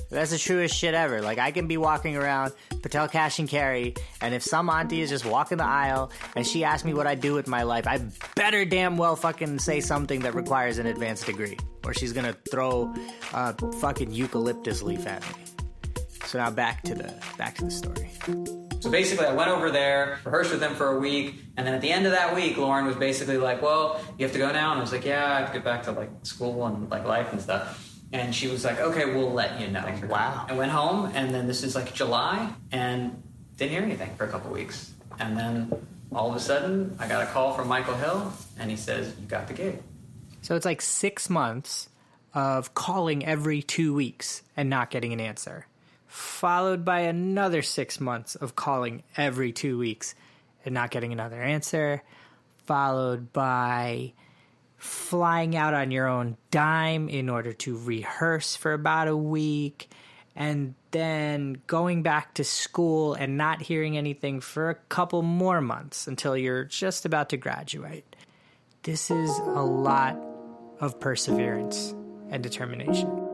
That's 0.10 0.32
the 0.32 0.38
truest 0.38 0.76
shit 0.76 0.93
ever. 0.93 1.22
Like, 1.22 1.38
I 1.38 1.52
can 1.52 1.67
be 1.67 1.78
walking 1.78 2.15
around 2.15 2.54
Patel 2.82 3.08
Cash 3.08 3.39
and 3.39 3.50
Carry, 3.50 3.96
and 4.22 4.34
if 4.34 4.43
some 4.43 4.70
auntie 4.70 5.02
is 5.02 5.10
just 5.10 5.26
walking 5.26 5.58
the 5.58 5.65
aisle 5.65 6.12
and 6.36 6.46
she 6.46 6.63
asks 6.63 6.86
me 6.86 6.93
what 6.93 7.08
I 7.08 7.15
do 7.15 7.34
with 7.34 7.48
my 7.48 7.63
life, 7.63 7.88
I 7.88 8.00
better 8.36 8.63
damn 8.63 8.98
well 8.98 9.15
fucking 9.15 9.60
say 9.60 9.82
something 9.82 10.22
that 10.22 10.36
requires 10.36 10.78
an 10.78 10.86
advanced 10.86 11.26
degree, 11.26 11.58
or 11.86 11.93
she's 11.93 12.13
gonna 12.13 12.36
throw 12.52 12.93
a 13.34 13.54
fucking 13.80 14.12
eucalyptus 14.12 14.82
leaf 14.82 15.06
at 15.08 15.22
me. 15.24 15.43
So 16.26 16.38
now 16.38 16.52
back 16.52 16.84
to 16.84 16.96
the 16.96 17.13
back 17.38 17.56
to 17.56 17.65
the 17.65 17.72
story. 17.72 18.66
So 18.79 18.91
basically, 18.91 19.25
I 19.25 19.33
went 19.33 19.49
over 19.49 19.71
there, 19.71 20.19
rehearsed 20.23 20.51
with 20.51 20.59
them 20.59 20.75
for 20.75 20.95
a 20.95 20.99
week, 20.99 21.35
and 21.57 21.65
then 21.65 21.73
at 21.73 21.81
the 21.81 21.91
end 21.91 22.05
of 22.05 22.11
that 22.11 22.35
week, 22.35 22.55
Lauryn 22.55 22.85
was 22.85 22.95
basically 22.95 23.37
like, 23.37 23.61
"Well, 23.61 23.99
you 24.17 24.25
have 24.25 24.33
to 24.33 24.39
go 24.39 24.51
now," 24.51 24.71
and 24.71 24.79
I 24.79 24.81
was 24.81 24.91
like, 24.91 25.03
"Yeah, 25.05 25.25
I 25.25 25.39
have 25.39 25.47
to 25.47 25.53
get 25.53 25.63
back 25.63 25.83
to 25.83 25.91
like 25.91 26.09
school 26.23 26.65
and 26.67 26.89
like 26.89 27.03
life 27.03 27.31
and 27.31 27.41
stuff." 27.41 27.83
And 28.13 28.33
she 28.33 28.47
was 28.47 28.63
like, 28.63 28.79
"Okay, 28.79 29.05
we'll 29.05 29.33
let 29.33 29.59
you 29.59 29.67
know." 29.67 29.83
Wow. 30.07 30.45
I 30.47 30.53
went 30.53 30.71
home, 30.71 31.11
and 31.15 31.33
then 31.33 31.47
this 31.47 31.63
is 31.63 31.75
like 31.75 31.93
July, 31.93 32.53
and 32.71 33.21
didn't 33.57 33.71
hear 33.71 33.81
anything 33.81 34.15
for 34.15 34.25
a 34.25 34.29
couple 34.29 34.51
weeks, 34.51 34.91
and 35.19 35.35
then 35.35 35.71
all 36.13 36.29
of 36.29 36.35
a 36.35 36.39
sudden, 36.39 36.95
I 36.99 37.07
got 37.07 37.23
a 37.23 37.25
call 37.27 37.53
from 37.53 37.67
Michael 37.67 37.95
Hill, 37.95 38.31
and 38.59 38.69
he 38.69 38.77
says, 38.77 39.13
"You 39.19 39.25
got 39.25 39.47
the 39.47 39.53
gig." 39.53 39.81
So 40.43 40.55
it's 40.55 40.65
like 40.65 40.81
six 40.81 41.29
months 41.29 41.89
of 42.33 42.75
calling 42.75 43.25
every 43.25 43.63
two 43.63 43.93
weeks 43.93 44.43
and 44.55 44.69
not 44.69 44.91
getting 44.91 45.11
an 45.11 45.19
answer, 45.19 45.65
followed 46.17 46.84
by 46.84 47.01
another 47.01 47.62
six 47.62 47.99
months 47.99 48.34
of 48.34 48.56
calling 48.56 49.03
every 49.15 49.51
two 49.51 49.77
weeks 49.77 50.15
and 50.65 50.73
not 50.73 50.89
getting 50.89 51.13
another 51.13 51.39
answer, 51.39 52.01
followed 52.65 53.32
by 53.32 54.12
flying 54.77 55.56
out 55.56 55.75
on 55.75 55.91
your 55.91 56.08
own 56.08 56.36
dime 56.49 57.08
in 57.08 57.30
order 57.30 57.53
to 57.53 57.77
rehearse 57.77 58.56
for 58.56 58.73
about 58.73 59.08
a 59.08 59.15
week, 59.15 59.89
and 60.36 60.73
then 60.89 61.62
going 61.67 62.01
back 62.01 62.34
to 62.34 62.43
school 62.43 63.13
and 63.13 63.38
not 63.38 63.62
hearing 63.62 63.95
anything 63.95 64.41
for 64.41 64.71
a 64.71 64.75
couple 64.75 65.21
more 65.21 65.62
months 65.62 66.08
until 66.08 66.36
you're 66.36 66.63
just 66.63 67.06
about 67.06 67.30
to 67.30 67.38
graduate. 67.38 68.15
This 68.82 69.12
is 69.12 69.30
a 69.38 69.63
lot 69.63 70.19
of 70.80 70.99
perseverance 70.99 71.93
and 72.32 72.41
determination. 72.41 73.26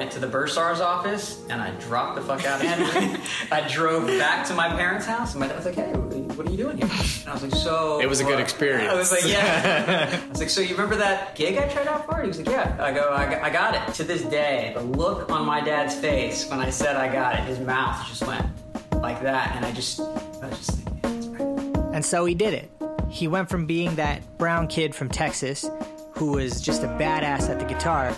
Went 0.00 0.10
to 0.10 0.18
the 0.18 0.26
bursar's 0.26 0.80
office 0.80 1.44
and 1.50 1.60
I 1.60 1.72
dropped 1.72 2.16
the 2.16 2.22
fuck 2.22 2.46
out 2.46 2.58
of 2.58 2.90
him. 2.90 3.20
I 3.52 3.68
drove 3.68 4.06
back 4.06 4.46
to 4.46 4.54
my 4.54 4.66
parents' 4.66 5.04
house 5.04 5.32
and 5.32 5.40
my 5.40 5.46
dad 5.46 5.56
was 5.56 5.66
like, 5.66 5.74
"Hey, 5.74 5.92
what 5.92 6.48
are 6.48 6.50
you 6.50 6.56
doing 6.56 6.78
here?" 6.78 6.86
And 6.86 7.28
I 7.28 7.34
was 7.34 7.42
like, 7.42 7.54
"So." 7.54 8.00
It 8.00 8.08
was 8.08 8.20
a 8.20 8.24
good 8.24 8.38
uh, 8.38 8.42
experience. 8.42 8.90
I 8.90 8.94
was 8.96 9.12
like, 9.12 9.26
"Yeah." 9.26 10.18
I 10.24 10.28
was 10.30 10.40
like, 10.40 10.48
"So 10.48 10.62
you 10.62 10.70
remember 10.70 10.96
that 10.96 11.36
gig 11.36 11.58
I 11.58 11.68
tried 11.68 11.86
out 11.86 12.06
for?" 12.06 12.18
He 12.22 12.28
was 12.28 12.38
like, 12.38 12.48
"Yeah." 12.48 12.78
I 12.80 12.92
go, 12.92 13.12
I 13.12 13.30
got, 13.30 13.42
"I 13.42 13.50
got 13.50 13.74
it." 13.74 13.94
To 13.96 14.04
this 14.04 14.22
day, 14.22 14.72
the 14.74 14.80
look 14.80 15.30
on 15.30 15.44
my 15.44 15.60
dad's 15.60 15.94
face 15.94 16.48
when 16.48 16.60
I 16.60 16.70
said 16.70 16.96
I 16.96 17.12
got 17.12 17.34
it, 17.34 17.40
his 17.40 17.60
mouth 17.60 18.08
just 18.08 18.26
went 18.26 18.46
like 18.94 19.20
that, 19.20 19.54
and 19.54 19.66
I 19.66 19.72
just, 19.72 20.00
I 20.00 20.48
was 20.48 20.56
just 20.56 20.82
like, 20.82 20.94
yeah, 20.94 21.12
that's 21.12 21.26
right. 21.26 21.94
And 21.94 22.02
so 22.02 22.24
he 22.24 22.34
did 22.34 22.54
it. 22.54 22.70
He 23.10 23.28
went 23.28 23.50
from 23.50 23.66
being 23.66 23.96
that 23.96 24.38
brown 24.38 24.66
kid 24.66 24.94
from 24.94 25.10
Texas 25.10 25.68
who 26.12 26.32
was 26.32 26.62
just 26.62 26.84
a 26.84 26.86
badass 26.86 27.50
at 27.50 27.58
the 27.58 27.66
guitar 27.66 28.14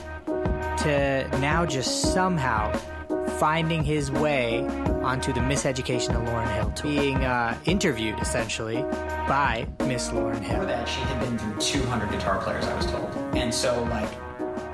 to 0.83 1.29
now 1.39 1.65
just 1.65 2.13
somehow 2.13 2.73
finding 3.39 3.85
his 3.85 4.11
way 4.11 4.67
onto 5.03 5.33
the 5.33 5.41
Miseducation 5.41 6.11
of 6.11 6.23
Lauryn 6.29 6.55
Hill 6.55 6.71
tour. 6.73 6.91
Being 6.91 7.25
uh, 7.25 7.57
interviewed, 7.67 8.19
essentially, 8.21 8.83
by 9.29 9.67
Miss 9.81 10.09
Lauryn 10.09 10.43
Hill. 10.43 10.67
that, 10.67 10.89
she 10.89 11.01
had 11.01 11.21
been 11.21 11.39
through 11.39 11.61
200 11.61 12.11
guitar 12.11 12.39
players, 12.41 12.65
I 12.65 12.77
was 12.77 12.87
told. 12.87 13.11
And 13.37 13.55
so, 13.55 13.83
like, 13.85 14.09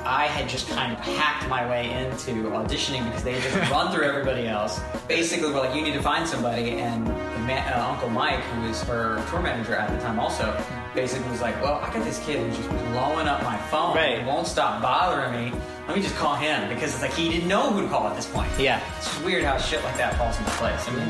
I 0.05 0.27
had 0.27 0.49
just 0.49 0.71
kind 0.71 0.93
of 0.93 0.99
hacked 1.01 1.47
my 1.51 1.69
way 1.69 1.91
into 1.91 2.49
auditioning 2.51 3.05
because 3.05 3.23
they 3.23 3.33
had 3.33 3.43
just 3.43 3.71
run 3.71 3.93
through 3.93 4.05
everybody 4.05 4.49
else. 4.49 4.81
Basically, 5.09 5.51
we're 5.51 5.61
like, 5.61 5.75
you 5.75 5.83
need 5.83 5.93
to 5.93 6.03
find 6.03 6.27
somebody. 6.27 6.71
And 6.73 7.07
the 7.07 7.13
man, 7.41 7.71
uh, 7.71 7.87
Uncle 7.87 8.09
Mike, 8.09 8.41
who 8.41 8.67
was 8.67 8.83
her 8.85 9.23
tour 9.29 9.43
manager 9.43 9.75
at 9.75 9.91
the 9.91 10.03
time, 10.03 10.19
also 10.19 10.47
basically 10.95 11.31
was 11.31 11.41
like, 11.41 11.61
well, 11.63 11.75
I 11.75 11.93
got 11.93 12.05
this 12.05 12.25
kid 12.25 12.47
who's 12.47 12.57
just 12.57 12.69
blowing 12.69 13.27
up 13.27 13.43
my 13.43 13.57
phone. 13.57 13.97
Right. 13.97 14.19
It 14.19 14.27
won't 14.27 14.47
stop 14.47 14.83
bothering 14.83 15.33
me. 15.33 15.53
Let 15.87 15.97
me 15.97 16.03
just 16.03 16.17
call 16.17 16.35
him 16.35 16.69
because 16.69 16.93
it's 16.93 17.03
like 17.03 17.13
he 17.13 17.29
didn't 17.29 17.49
know 17.49 17.71
who 17.71 17.83
to 17.83 17.89
call 17.89 18.07
at 18.09 18.17
this 18.17 18.27
point. 18.27 18.51
Yeah. 18.59 18.81
It's 18.99 19.21
weird 19.21 19.45
how 19.45 19.59
shit 19.59 19.83
like 19.85 19.97
that 19.97 20.17
falls 20.17 20.39
into 20.39 20.51
place. 20.53 20.89
I 20.89 20.93
mean. 20.95 21.09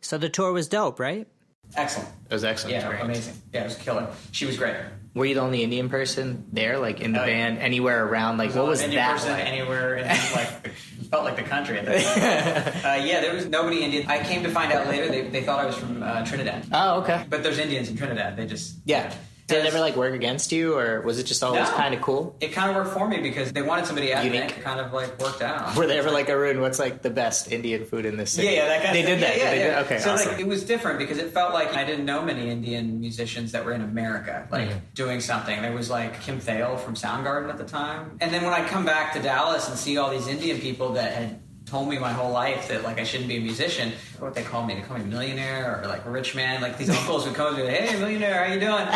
So 0.00 0.18
the 0.18 0.28
tour 0.28 0.52
was 0.52 0.68
dope, 0.68 1.00
right? 1.00 1.26
Excellent. 1.74 2.10
It 2.28 2.34
was 2.34 2.44
excellent. 2.44 2.76
Yeah, 2.76 3.02
amazing. 3.02 3.34
Yeah, 3.52 3.62
it 3.62 3.64
was 3.64 3.76
killer. 3.76 4.12
She 4.30 4.44
was 4.44 4.58
great. 4.58 4.76
Were 5.14 5.24
you 5.24 5.34
the 5.34 5.40
only 5.40 5.62
Indian 5.62 5.88
person 5.88 6.46
there, 6.52 6.78
like 6.78 7.00
in 7.00 7.12
the 7.12 7.22
oh, 7.22 7.26
band, 7.26 7.56
yeah. 7.56 7.62
anywhere 7.62 8.06
around? 8.06 8.38
Like, 8.38 8.54
what 8.54 8.66
was 8.66 8.82
Indian 8.82 9.02
that? 9.02 9.12
Person 9.12 9.32
like? 9.32 9.46
anywhere, 9.46 10.04
like 10.34 10.72
felt 11.12 11.24
like 11.24 11.36
the 11.36 11.42
country 11.42 11.78
at 11.78 11.84
the 11.84 11.92
time. 12.82 13.00
uh, 13.02 13.04
yeah, 13.04 13.20
there 13.20 13.34
was 13.34 13.44
nobody 13.46 13.84
Indian. 13.84 14.06
I 14.08 14.22
came 14.24 14.42
to 14.44 14.48
find 14.48 14.72
out 14.72 14.88
later 14.88 15.08
they, 15.10 15.20
they 15.28 15.42
thought 15.42 15.60
I 15.60 15.66
was 15.66 15.76
from 15.76 16.02
uh, 16.02 16.24
Trinidad, 16.24 16.64
Oh, 16.72 17.00
okay. 17.02 17.24
but 17.28 17.42
there's 17.42 17.58
Indians 17.58 17.90
in 17.90 17.96
Trinidad. 17.98 18.34
They 18.36 18.46
just 18.46 18.76
Yeah. 18.86 19.12
Did 19.52 19.64
it 19.64 19.68
ever 19.68 19.80
like 19.80 19.96
work 19.96 20.14
against 20.14 20.50
you, 20.52 20.76
or 20.76 21.00
was 21.02 21.18
it 21.18 21.24
just 21.24 21.42
always 21.42 21.68
No. 21.68 21.74
kind 21.76 21.94
of 21.94 22.00
cool? 22.00 22.34
It 22.40 22.52
kind 22.52 22.70
of 22.70 22.76
worked 22.76 22.92
for 22.96 23.06
me 23.08 23.18
because 23.20 23.52
they 23.52 23.62
wanted 23.62 23.86
somebody 23.86 24.12
ethnic. 24.12 24.32
Unique. 24.34 24.58
It 24.58 24.62
kind 24.62 24.80
of 24.80 24.92
like 24.92 25.18
worked 25.20 25.42
out. 25.42 25.76
Were 25.76 25.86
they 25.86 25.98
ever 25.98 26.10
like, 26.10 26.28
Arun, 26.28 26.60
what's 26.60 26.78
like 26.78 27.02
the 27.02 27.10
best 27.10 27.52
Indian 27.52 27.84
food 27.84 28.06
in 28.06 28.16
this 28.16 28.32
city? 28.32 28.48
Yeah, 28.48 28.52
yeah, 28.54 28.66
that 28.68 28.82
kind 28.82 28.96
They 28.96 29.00
of 29.02 29.06
did 29.06 29.20
that. 29.20 29.36
Yeah, 29.36 29.50
They 29.50 29.58
yeah, 29.58 29.64
did- 29.64 29.72
yeah. 29.72 29.80
Okay, 29.82 29.98
so 29.98 30.12
awesome. 30.12 30.32
like 30.32 30.40
it 30.40 30.46
was 30.46 30.64
different 30.64 30.98
because 30.98 31.18
it 31.18 31.30
felt 31.32 31.52
like 31.54 31.74
I 31.76 31.84
didn't 31.84 32.04
know 32.06 32.22
many 32.22 32.48
Indian 32.50 33.00
musicians 33.00 33.52
that 33.52 33.64
were 33.64 33.72
in 33.72 33.82
America, 33.82 34.46
like 34.50 34.68
Mm-hmm. 34.68 34.78
doing 34.94 35.20
something. 35.20 35.60
There 35.62 35.72
was 35.72 35.90
like 35.90 36.20
Kim 36.22 36.40
Thayil 36.40 36.78
from 36.80 36.94
Soundgarden 36.94 37.48
at 37.50 37.58
the 37.58 37.64
time, 37.64 38.16
and 38.20 38.32
then 38.32 38.44
when 38.44 38.52
I 38.52 38.66
come 38.66 38.84
back 38.84 39.12
to 39.14 39.20
Dallas 39.20 39.68
and 39.68 39.76
see 39.78 39.96
all 39.98 40.10
these 40.10 40.26
Indian 40.28 40.58
people 40.60 40.92
that 40.94 41.12
had 41.12 41.41
told 41.72 41.88
me 41.88 41.98
my 41.98 42.12
whole 42.12 42.30
life 42.30 42.68
that 42.68 42.82
like 42.82 43.00
I 43.00 43.04
shouldn't 43.04 43.30
be 43.30 43.38
a 43.38 43.40
musician. 43.40 43.92
What 44.18 44.34
they 44.34 44.42
call 44.42 44.66
me? 44.66 44.74
They 44.74 44.82
call 44.82 44.98
me 44.98 45.04
millionaire 45.04 45.80
or 45.80 45.88
like 45.88 46.04
a 46.04 46.10
rich 46.10 46.34
man. 46.34 46.60
Like 46.60 46.76
these 46.76 46.90
uncles 46.90 47.24
would 47.24 47.34
come 47.34 47.56
to 47.56 47.64
me, 47.64 47.70
hey 47.70 47.98
millionaire, 47.98 48.44
how 48.44 48.52
you 48.52 48.60
doing? 48.60 48.86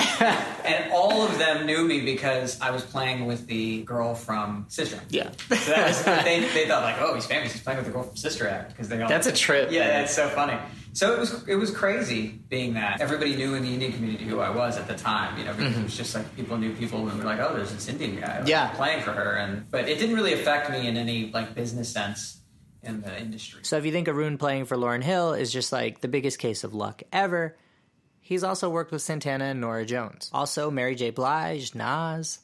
and 0.67 0.93
all 0.93 1.23
of 1.23 1.39
them 1.39 1.65
knew 1.65 1.87
me 1.87 2.03
because 2.03 2.61
I 2.61 2.73
was 2.73 2.83
playing 2.85 3.25
with 3.25 3.47
the 3.47 3.83
girl 3.85 4.15
from 4.15 4.67
Sister. 4.69 4.97
Act. 4.97 5.11
Yeah. 5.11 5.31
So 5.49 5.73
that 5.73 5.89
was, 5.89 6.05
they, 6.25 6.41
they 6.53 6.69
thought 6.69 6.83
like, 6.83 7.01
oh, 7.01 7.15
he's 7.15 7.25
famous. 7.25 7.53
He's 7.53 7.62
playing 7.62 7.79
with 7.79 7.87
the 7.87 7.93
girl 7.93 8.03
from 8.03 8.17
Sister 8.17 8.47
Act 8.47 8.73
because 8.73 8.91
they 8.91 9.01
all 9.01 9.09
That's 9.09 9.27
a 9.27 9.33
trip, 9.33 9.71
Yeah, 9.73 9.81
man. 9.81 9.89
that's 10.03 10.15
so 10.15 10.29
funny. 10.29 10.59
So 10.93 11.15
it 11.15 11.19
was 11.19 11.49
it 11.49 11.57
was 11.57 11.71
crazy 11.71 12.39
being 12.49 12.75
that 12.75 13.01
everybody 13.01 13.37
knew 13.37 13.55
in 13.55 13.62
the 13.62 13.73
Indian 13.73 13.93
community 13.93 14.25
who 14.25 14.41
I 14.41 14.51
was 14.51 14.77
at 14.77 14.87
the 14.87 14.97
time. 14.97 15.39
You 15.39 15.45
know, 15.45 15.53
because 15.55 15.73
mm-hmm. 15.73 15.81
it 15.81 15.85
was 15.85 15.97
just 15.97 16.15
like 16.15 16.37
people 16.37 16.59
knew 16.59 16.75
people 16.75 17.09
and 17.09 17.19
were 17.19 17.25
like, 17.25 17.41
oh, 17.41 17.55
there's 17.55 17.73
this 17.73 17.89
Indian 17.89 18.21
guy 18.21 18.41
like, 18.41 18.49
Yeah. 18.49 18.69
playing 18.69 19.03
for 19.03 19.12
her, 19.12 19.37
and 19.37 19.71
but 19.71 19.89
it 19.89 19.99
didn't 19.99 20.15
really 20.15 20.35
affect 20.35 20.71
me 20.71 20.87
in 20.87 20.99
any 20.99 21.31
like 21.33 21.55
business 21.55 21.91
sense 21.91 22.43
in 22.87 23.03
the 23.03 23.18
industry. 23.20 23.61
So 23.62 23.77
if 23.77 23.85
you 23.85 23.92
think 23.92 24.09
Arun 24.09 24.38
playing 24.38 24.64
for 24.66 24.77
Lauryn 24.77 25.03
Hill 25.03 25.35
is 25.35 25.53
just 25.53 25.72
like 25.72 26.01
the 26.01 26.09
biggest 26.09 26.38
case 26.38 26.64
of 26.64 26.75
luck 26.75 27.03
ever, 27.12 27.57
he's 28.20 28.44
also 28.44 28.70
worked 28.70 28.92
with 28.92 29.03
Santana 29.03 29.46
and 29.46 29.61
Norah 29.61 29.87
Jones. 29.87 30.31
Also 30.33 30.70
Mary 30.70 30.94
J. 30.94 31.11
Blige, 31.11 31.75
Nas. 31.75 32.40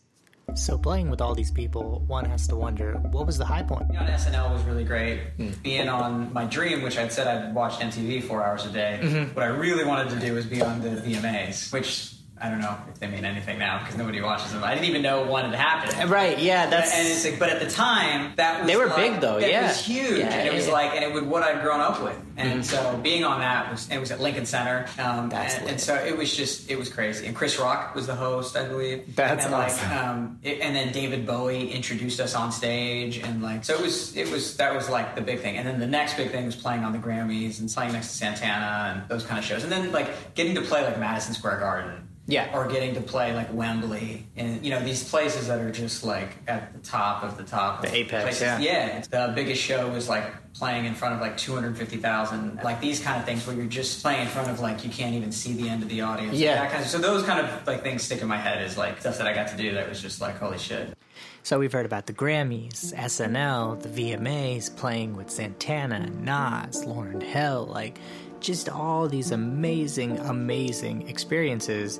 So 0.55 0.77
playing 0.77 1.09
with 1.09 1.21
all 1.21 1.35
these 1.35 1.51
people, 1.51 2.03
one 2.07 2.25
has 2.27 2.47
to 2.49 2.57
wonder 2.57 2.95
what 2.95 3.27
was 3.27 3.39
the 3.39 3.45
high 3.45 3.63
point? 3.63 3.89
Being 3.89 4.01
on 4.01 4.09
SNL 4.09 4.53
was 4.53 4.63
really 4.65 4.85
great. 4.85 5.21
Hmm. 5.37 5.51
Being 5.63 5.89
on 5.89 6.33
my 6.33 6.45
dream, 6.45 6.83
which 6.83 6.99
I'd 6.99 7.13
said 7.13 7.27
I'd 7.27 7.55
watched 7.55 7.81
MTV 7.81 8.25
four 8.25 8.45
hours 8.45 8.67
a 8.67 8.71
day, 8.71 9.01
mm-hmm. 9.03 9.35
what 9.35 9.45
I 9.45 9.49
really 9.49 9.85
wanted 9.85 10.11
to 10.11 10.21
do 10.21 10.35
was 10.35 10.45
be 10.45 10.61
on 10.61 10.83
the 10.83 10.91
VMAs, 10.91 11.73
which 11.73 12.12
I 12.43 12.51
don't 12.51 12.61
know 12.61 12.77
if 12.89 12.99
they 12.99 13.07
mean 13.07 13.25
anything 13.25 13.59
now 13.59 13.79
because 13.79 13.97
nobody 13.97 14.21
watches 14.21 14.53
them. 14.53 14.65
I 14.65 14.75
didn't 14.75 14.87
even 14.87 15.03
know 15.03 15.25
wanted 15.27 15.55
had 15.55 15.85
happened. 15.85 16.11
Right, 16.11 16.39
yeah, 16.39 16.67
that's 16.69 16.93
and 16.93 17.07
it's 17.07 17.25
like, 17.25 17.39
but 17.39 17.51
at 17.51 17.61
the 17.61 17.71
time, 17.71 18.33
that 18.37 18.61
was 18.63 18.67
They 18.71 18.77
were 18.77 18.87
like- 18.87 18.97
big, 18.97 19.21
though, 19.21 19.39
yeah. 19.39 19.47
It 19.47 19.51
yeah. 19.53 19.69
was 19.69 19.85
huge, 19.87 20.19
Yeah, 20.19 20.27
and 20.35 20.49
it 20.49 20.53
was 20.53 20.67
yeah. 20.67 20.73
like, 20.73 20.95
and 20.95 21.05
it 21.05 21.13
was 21.13 21.23
what 21.23 21.43
I'd 21.45 21.63
grown 21.63 21.81
up 21.81 22.03
with, 22.03 22.17
and 22.37 22.65
so 22.67 22.97
being 23.03 23.23
on 23.25 23.41
that 23.41 23.71
was, 23.71 23.89
it 23.91 23.99
was 23.99 24.11
at 24.11 24.21
Lincoln 24.21 24.47
Center, 24.47 24.87
um, 24.99 25.29
That's 25.29 25.55
and, 25.57 25.69
and 25.71 25.81
so 25.81 25.95
it 25.95 26.17
was 26.17 26.35
just, 26.37 26.69
it 26.71 26.79
was 26.79 26.89
crazy. 26.89 27.27
And 27.27 27.37
Chris 27.37 27.59
Rock 27.61 27.95
was 27.95 28.07
the 28.09 28.15
host, 28.17 28.57
I 28.57 28.67
believe. 28.67 29.15
That's 29.15 29.45
and 29.45 29.55
awesome. 29.55 29.89
Like, 29.91 29.99
um, 29.99 30.39
it, 30.43 30.61
and 30.61 30.75
then 30.75 30.93
David 30.93 31.27
Bowie 31.27 31.71
introduced 31.71 32.19
us 32.21 32.35
on 32.35 32.51
stage, 32.51 33.19
and 33.19 33.43
like, 33.43 33.65
so 33.65 33.75
it 33.75 33.81
was, 33.83 34.17
it 34.17 34.31
was 34.31 34.57
that 34.57 34.75
was 34.75 34.89
like 34.89 35.15
the 35.15 35.21
big 35.23 35.41
thing. 35.41 35.57
And 35.59 35.67
then 35.67 35.79
the 35.79 35.87
next 35.87 36.17
big 36.17 36.31
thing 36.33 36.47
was 36.47 36.57
playing 36.57 36.83
on 36.85 36.93
the 36.93 36.99
Grammys 36.99 37.61
and 37.61 37.71
playing 37.73 37.93
next 37.93 38.09
to 38.09 38.15
Santana 38.17 38.95
and 39.01 39.09
those 39.09 39.25
kind 39.25 39.39
of 39.39 39.45
shows, 39.45 39.63
and 39.63 39.71
then 39.71 39.93
like 39.93 40.35
getting 40.35 40.55
to 40.57 40.63
play 40.63 40.83
like 40.85 40.99
Madison 40.99 41.35
Square 41.35 41.61
Garden 41.61 42.09
Yeah. 42.33 42.57
or 42.57 42.67
getting 42.67 42.95
to 42.95 43.01
play 43.01 43.35
like 43.35 43.53
Wembley 43.53 44.27
and 44.37 44.65
you 44.65 44.71
know 44.73 44.83
these 44.83 45.03
places 45.13 45.49
that 45.49 45.61
are 45.61 45.71
just 45.71 46.03
like 46.05 46.31
at 46.49 46.73
the 46.73 46.79
top 46.81 47.23
of 47.23 47.37
the 47.37 47.45
top 47.45 47.85
of 47.85 47.91
The 47.91 47.97
apex, 47.97 48.23
places. 48.25 48.43
yeah. 48.43 48.59
yeah 48.61 49.01
the 49.27 49.33
biggest 49.35 49.61
show 49.63 49.89
was 49.91 50.09
like 50.09 50.25
playing 50.55 50.85
in 50.87 50.95
front 50.95 51.15
of 51.15 51.21
like 51.21 51.37
250,000 51.37 52.61
like 52.63 52.81
these 52.81 53.01
kind 53.01 53.19
of 53.19 53.25
things 53.27 53.47
where 53.47 53.57
you're 53.57 53.67
just 53.67 54.03
playing 54.03 54.23
in 54.23 54.29
front 54.29 54.49
of 54.51 54.61
like 54.61 54.85
you 54.85 54.91
can't 54.91 55.15
even 55.15 55.33
see 55.33 55.53
the 55.55 55.69
end 55.69 55.83
of 55.83 55.89
the 55.89 56.01
audience 56.01 56.37
Yeah. 56.39 56.55
that 56.55 56.71
kind 56.73 56.83
of, 56.85 56.89
so 56.91 56.99
those 56.99 57.23
kind 57.25 57.41
of 57.45 57.67
like 57.67 57.83
things 57.83 58.03
stick 58.03 58.21
in 58.23 58.29
my 58.29 58.37
head 58.39 58.63
is 58.67 58.77
like 58.79 59.01
stuff 59.01 59.19
that 59.19 59.27
I 59.27 59.35
got 59.35 59.49
to 59.49 59.57
do 59.57 59.75
that 59.75 59.89
was 59.89 60.01
just 60.01 60.21
like 60.21 60.39
holy 60.39 60.59
shit 60.59 60.97
So 61.43 61.59
we've 61.59 61.73
heard 61.73 61.87
about 61.87 62.07
the 62.07 62.13
Grammys, 62.13 62.95
SNL, 62.95 63.83
the 63.83 63.89
VMAs, 63.89 64.75
playing 64.77 65.17
with 65.17 65.29
Santana, 65.31 66.09
Nas, 66.09 66.85
Lauryn 66.87 67.21
Hill, 67.23 67.67
like 67.67 67.99
just 68.41 68.69
all 68.69 69.09
these 69.09 69.31
amazing, 69.33 70.19
amazing 70.21 71.09
experiences. 71.09 71.99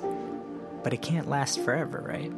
But 0.83 0.93
it 0.93 1.01
can't 1.01 1.27
last 1.29 1.59
forever, 1.61 2.03
right? 2.05 2.31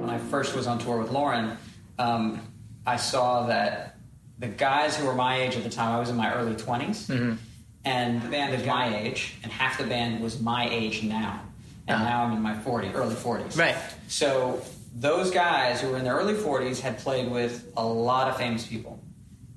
when 0.00 0.10
I 0.10 0.18
first 0.18 0.54
was 0.56 0.66
on 0.66 0.78
tour 0.78 0.96
with 0.98 1.10
Lauryn, 1.10 1.56
um, 1.98 2.40
I 2.86 2.96
saw 2.96 3.46
that 3.46 3.96
the 4.38 4.46
guys 4.48 4.96
who 4.96 5.06
were 5.06 5.14
my 5.14 5.40
age 5.40 5.56
at 5.56 5.64
the 5.64 5.68
time, 5.70 5.94
I 5.94 6.00
was 6.00 6.08
in 6.08 6.16
my 6.16 6.32
early 6.32 6.54
20s, 6.54 7.36
and 7.84 8.22
the 8.22 8.28
band 8.28 8.54
is 8.54 8.66
my 8.66 8.96
age, 8.96 9.34
and 9.42 9.52
half 9.52 9.76
the 9.78 9.84
band 9.84 10.22
was 10.22 10.40
my 10.40 10.68
age 10.70 11.02
now. 11.02 11.40
And 11.86 11.96
Uh-huh. 11.96 12.04
now 12.08 12.22
I'm 12.24 12.32
in 12.34 12.40
my 12.42 12.54
40s, 12.54 12.94
early 12.94 13.14
40s. 13.16 13.58
Right. 13.58 13.76
So 14.08 14.62
those 14.94 15.30
guys 15.30 15.80
who 15.80 15.90
were 15.90 15.98
in 15.98 16.04
their 16.04 16.14
early 16.16 16.34
40s 16.34 16.80
had 16.80 16.98
played 16.98 17.30
with 17.30 17.70
a 17.76 17.84
lot 17.84 18.28
of 18.28 18.36
famous 18.36 18.66
people. 18.66 18.98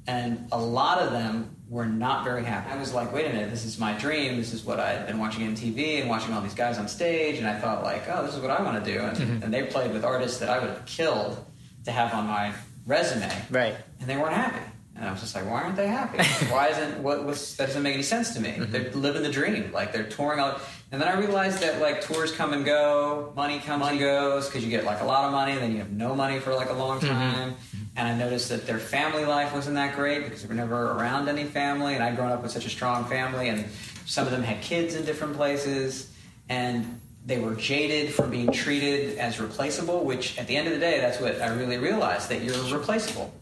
And 0.07 0.47
a 0.51 0.59
lot 0.59 0.99
of 0.99 1.11
them 1.11 1.55
were 1.69 1.85
not 1.85 2.23
very 2.23 2.43
happy. 2.43 2.69
I 2.71 2.77
was 2.77 2.93
like, 2.93 3.13
wait 3.13 3.27
a 3.27 3.29
minute, 3.29 3.49
this 3.49 3.65
is 3.65 3.79
my 3.79 3.93
dream. 3.93 4.35
This 4.35 4.51
is 4.53 4.63
what 4.63 4.79
I've 4.79 5.07
been 5.07 5.19
watching 5.19 5.55
MTV 5.55 6.01
and 6.01 6.09
watching 6.09 6.33
all 6.33 6.41
these 6.41 6.55
guys 6.55 6.77
on 6.77 6.87
stage. 6.87 7.37
And 7.37 7.47
I 7.47 7.57
thought, 7.57 7.83
like, 7.83 8.03
oh, 8.09 8.25
this 8.25 8.35
is 8.35 8.41
what 8.41 8.51
I 8.51 8.61
want 8.61 8.83
to 8.83 8.91
do. 8.91 8.99
And, 8.99 9.17
mm-hmm. 9.17 9.43
and 9.43 9.53
they 9.53 9.63
played 9.63 9.93
with 9.93 10.03
artists 10.03 10.39
that 10.39 10.49
I 10.49 10.59
would 10.59 10.69
have 10.69 10.85
killed 10.85 11.43
to 11.85 11.91
have 11.91 12.13
on 12.13 12.27
my 12.27 12.53
resume. 12.85 13.31
Right. 13.49 13.75
And 13.99 14.09
they 14.09 14.17
weren't 14.17 14.33
happy. 14.33 14.65
And 14.95 15.05
I 15.07 15.11
was 15.11 15.21
just 15.21 15.33
like, 15.33 15.45
why 15.45 15.63
aren't 15.63 15.77
they 15.77 15.87
happy? 15.87 16.17
why 16.51 16.67
isn't 16.67 17.01
what 17.01 17.23
was 17.25 17.55
that 17.55 17.67
doesn't 17.67 17.81
make 17.81 17.93
any 17.93 18.03
sense 18.03 18.33
to 18.33 18.41
me? 18.41 18.49
Mm-hmm. 18.49 18.71
They're 18.71 18.91
living 18.91 19.23
the 19.23 19.31
dream. 19.31 19.71
Like 19.71 19.93
they're 19.93 20.03
touring 20.03 20.39
all 20.39 20.59
and 20.91 21.01
then 21.01 21.07
I 21.07 21.17
realized 21.17 21.61
that 21.61 21.79
like 21.79 22.01
tours 22.01 22.33
come 22.33 22.51
and 22.51 22.65
go, 22.65 23.31
money 23.33 23.59
comes 23.59 23.85
and 23.87 23.97
goes 23.97 24.47
because 24.47 24.61
you 24.61 24.69
get 24.69 24.83
like 24.83 24.99
a 24.99 25.05
lot 25.05 25.23
of 25.23 25.31
money, 25.31 25.53
and 25.53 25.61
then 25.61 25.71
you 25.71 25.77
have 25.77 25.91
no 25.91 26.13
money 26.13 26.39
for 26.39 26.53
like 26.53 26.69
a 26.69 26.73
long 26.73 26.99
mm-hmm. 26.99 27.07
time. 27.07 27.55
And 27.95 28.07
I 28.07 28.15
noticed 28.15 28.49
that 28.49 28.65
their 28.65 28.79
family 28.79 29.25
life 29.25 29.53
wasn't 29.53 29.75
that 29.75 29.95
great 29.95 30.23
because 30.23 30.41
they 30.41 30.47
were 30.47 30.53
never 30.53 30.91
around 30.91 31.27
any 31.27 31.43
family. 31.43 31.93
And 31.95 32.03
I'd 32.03 32.15
grown 32.15 32.31
up 32.31 32.41
with 32.41 32.51
such 32.51 32.65
a 32.65 32.69
strong 32.69 33.05
family, 33.05 33.49
and 33.49 33.65
some 34.05 34.25
of 34.25 34.31
them 34.31 34.43
had 34.43 34.61
kids 34.61 34.95
in 34.95 35.03
different 35.05 35.35
places, 35.35 36.09
and 36.47 36.99
they 37.25 37.37
were 37.37 37.53
jaded 37.53 38.13
from 38.13 38.31
being 38.31 38.51
treated 38.51 39.17
as 39.17 39.39
replaceable. 39.39 40.05
Which, 40.05 40.37
at 40.39 40.47
the 40.47 40.55
end 40.55 40.67
of 40.67 40.73
the 40.73 40.79
day, 40.79 40.99
that's 41.01 41.19
what 41.19 41.41
I 41.41 41.53
really 41.53 41.77
realized 41.77 42.29
that 42.29 42.41
you're 42.41 42.55
replaceable. 42.75 43.33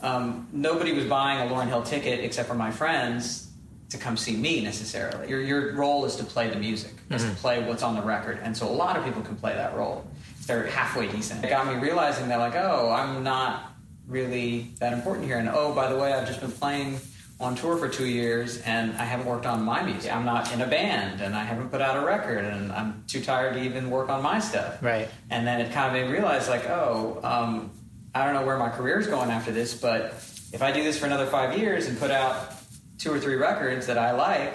Um, 0.00 0.48
nobody 0.52 0.92
was 0.92 1.04
buying 1.06 1.48
a 1.48 1.52
Lauryn 1.52 1.68
Hill 1.68 1.82
ticket 1.84 2.20
except 2.20 2.48
for 2.48 2.54
my 2.54 2.70
friends 2.72 3.48
to 3.90 3.98
come 3.98 4.16
see 4.16 4.34
me 4.36 4.62
necessarily. 4.62 5.28
Your, 5.28 5.40
your 5.42 5.74
role 5.74 6.04
is 6.06 6.16
to 6.16 6.24
play 6.24 6.48
the 6.48 6.56
music, 6.56 6.92
is 7.10 7.22
to 7.24 7.30
play 7.36 7.62
what's 7.62 7.82
on 7.82 7.94
the 7.94 8.02
record. 8.02 8.40
And 8.42 8.56
so 8.56 8.66
a 8.68 8.72
lot 8.72 8.96
of 8.96 9.04
people 9.04 9.22
can 9.22 9.36
play 9.36 9.52
that 9.54 9.76
role. 9.76 10.06
They're 10.46 10.66
halfway 10.66 11.08
decent. 11.08 11.44
It 11.44 11.50
got 11.50 11.66
me 11.66 11.74
realizing 11.74 12.28
that, 12.28 12.38
like, 12.38 12.56
oh, 12.56 12.90
I'm 12.90 13.22
not 13.22 13.71
really 14.06 14.72
that 14.80 14.92
important 14.92 15.26
here. 15.26 15.38
And 15.38 15.48
oh, 15.48 15.72
by 15.74 15.90
the 15.92 15.98
way, 15.98 16.12
I've 16.12 16.26
just 16.26 16.40
been 16.40 16.52
playing 16.52 16.98
on 17.40 17.56
tour 17.56 17.76
for 17.76 17.88
two 17.88 18.06
years 18.06 18.60
and 18.62 18.92
I 18.92 19.04
haven't 19.04 19.26
worked 19.26 19.46
on 19.46 19.62
my 19.62 19.82
music. 19.82 20.12
I'm 20.12 20.24
not 20.24 20.52
in 20.52 20.60
a 20.60 20.66
band 20.66 21.20
and 21.20 21.34
I 21.34 21.42
haven't 21.42 21.70
put 21.70 21.80
out 21.80 22.00
a 22.00 22.06
record 22.06 22.44
and 22.44 22.70
I'm 22.70 23.04
too 23.08 23.20
tired 23.20 23.54
to 23.54 23.62
even 23.62 23.90
work 23.90 24.08
on 24.08 24.22
my 24.22 24.38
stuff. 24.38 24.80
Right. 24.80 25.08
And 25.28 25.46
then 25.46 25.60
it 25.60 25.72
kind 25.72 25.88
of 25.88 25.92
made 25.92 26.06
me 26.06 26.12
realize, 26.12 26.48
like, 26.48 26.68
oh, 26.68 27.18
um, 27.24 27.72
I 28.14 28.24
don't 28.24 28.34
know 28.34 28.46
where 28.46 28.58
my 28.58 28.68
career 28.68 28.98
is 29.00 29.08
going 29.08 29.30
after 29.30 29.50
this, 29.50 29.74
but 29.74 30.12
if 30.52 30.62
I 30.62 30.70
do 30.70 30.84
this 30.84 30.98
for 30.98 31.06
another 31.06 31.26
five 31.26 31.58
years 31.58 31.86
and 31.86 31.98
put 31.98 32.10
out 32.10 32.52
two 32.98 33.12
or 33.12 33.18
three 33.18 33.36
records 33.36 33.86
that 33.86 33.98
I 33.98 34.12
like, 34.12 34.54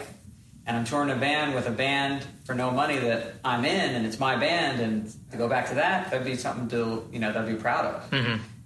and 0.65 0.77
I'm 0.77 0.83
touring 0.85 1.09
a 1.09 1.15
band 1.15 1.55
with 1.55 1.67
a 1.67 1.71
band 1.71 2.25
for 2.45 2.53
no 2.53 2.71
money 2.71 2.97
that 2.99 3.35
I'm 3.43 3.65
in, 3.65 3.95
and 3.95 4.05
it's 4.05 4.19
my 4.19 4.35
band, 4.35 4.81
and 4.81 5.13
to 5.31 5.37
go 5.37 5.47
back 5.47 5.69
to 5.69 5.75
that, 5.75 6.11
that'd 6.11 6.25
be 6.25 6.35
something 6.35 6.67
to 6.69 7.07
you 7.11 7.19
know 7.19 7.31
that 7.31 7.41
I'd 7.41 7.47
be 7.47 7.55
proud 7.55 7.85
of. 7.85 8.09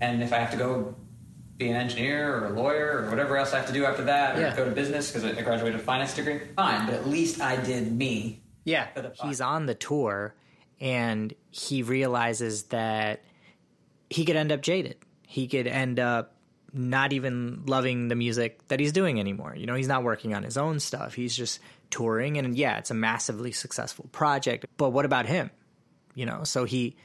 And 0.01 0.21
if 0.21 0.33
I 0.33 0.37
have 0.39 0.51
to 0.51 0.57
go 0.57 0.95
be 1.57 1.69
an 1.69 1.75
engineer 1.75 2.35
or 2.37 2.45
a 2.47 2.49
lawyer 2.49 3.03
or 3.05 3.09
whatever 3.11 3.37
else 3.37 3.53
I 3.53 3.57
have 3.57 3.67
to 3.67 3.73
do 3.73 3.85
after 3.85 4.03
that, 4.05 4.35
or 4.35 4.41
Yeah. 4.41 4.55
go 4.55 4.65
to 4.65 4.71
business 4.71 5.11
because 5.11 5.23
I 5.23 5.39
graduated 5.41 5.79
a 5.79 5.83
finance 5.83 6.15
degree, 6.15 6.39
fine. 6.55 6.87
But 6.87 6.95
at 6.95 7.07
least 7.07 7.39
I 7.39 7.55
did 7.55 7.91
me. 7.95 8.41
Yeah. 8.63 8.87
He's 9.23 9.41
on 9.41 9.67
the 9.67 9.75
tour 9.75 10.33
and 10.79 11.33
he 11.51 11.83
realizes 11.83 12.63
that 12.63 13.23
he 14.09 14.25
could 14.25 14.35
end 14.35 14.51
up 14.51 14.61
jaded. 14.61 14.97
He 15.27 15.47
could 15.47 15.67
end 15.67 15.99
up 15.99 16.35
not 16.73 17.13
even 17.13 17.63
loving 17.67 18.07
the 18.07 18.15
music 18.15 18.67
that 18.69 18.79
he's 18.79 18.91
doing 18.91 19.19
anymore. 19.19 19.55
You 19.55 19.65
know, 19.67 19.75
he's 19.75 19.87
not 19.87 20.03
working 20.03 20.33
on 20.33 20.41
his 20.43 20.57
own 20.57 20.79
stuff. 20.79 21.13
He's 21.13 21.35
just 21.35 21.59
touring 21.91 22.37
and 22.37 22.55
yeah, 22.57 22.77
it's 22.79 22.89
a 22.89 22.95
massively 22.95 23.51
successful 23.51 24.07
project. 24.11 24.65
But 24.77 24.89
what 24.91 25.05
about 25.05 25.27
him? 25.27 25.51
You 26.15 26.25
know, 26.25 26.43
so 26.43 26.63
he 26.65 26.95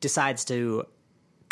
decides 0.00 0.44
to 0.46 0.86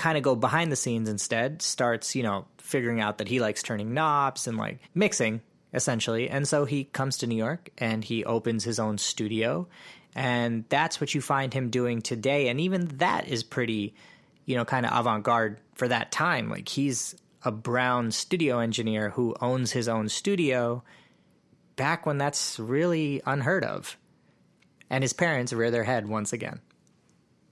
kind 0.01 0.17
of 0.17 0.25
go 0.25 0.35
behind 0.35 0.73
the 0.73 0.77
scenes 0.77 1.11
instead, 1.11 1.61
starts, 1.61 2.17
you 2.17 2.23
know, 2.23 2.47
figuring 2.57 3.01
out 3.01 3.19
that 3.19 3.29
he 3.29 3.39
likes 3.39 3.63
turning 3.63 3.93
knobs 3.93 4.47
and 4.47 4.57
like 4.57 4.79
mixing 4.95 5.43
essentially. 5.75 6.31
And 6.31 6.49
so 6.49 6.65
he 6.65 6.85
comes 6.85 7.19
to 7.19 7.27
New 7.27 7.37
York 7.37 7.69
and 7.77 8.03
he 8.03 8.25
opens 8.25 8.65
his 8.65 8.79
own 8.79 8.97
studio. 8.97 9.69
And 10.17 10.65
that's 10.71 11.03
what 11.03 11.15
you 11.15 11.21
find 11.21 11.53
him 11.53 11.69
doing 11.69 12.01
today. 12.01 12.49
And 12.49 12.59
even 12.61 12.87
that 12.97 13.29
is 13.29 13.45
pretty, 13.45 13.95
you 14.47 14.57
know, 14.57 14.65
kind 14.65 14.87
of 14.87 14.99
avant 14.99 15.23
garde 15.23 15.59
for 15.75 15.87
that 15.87 16.11
time. 16.11 16.49
Like 16.49 16.69
he's 16.69 17.15
a 17.45 17.53
Brown 17.53 18.11
studio 18.11 18.59
engineer 18.59 19.11
who 19.11 19.37
owns 19.43 19.71
his 19.71 19.87
own 19.87 20.09
studio 20.09 20.83
back 21.77 22.07
when 22.07 22.17
that's 22.17 22.59
really 22.59 23.21
unheard 23.27 23.65
of. 23.65 23.99
And 24.89 25.05
his 25.05 25.13
parents 25.13 25.53
rear 25.53 25.71
their 25.71 25.85
head 25.85 26.09
once 26.09 26.33
again. 26.33 26.61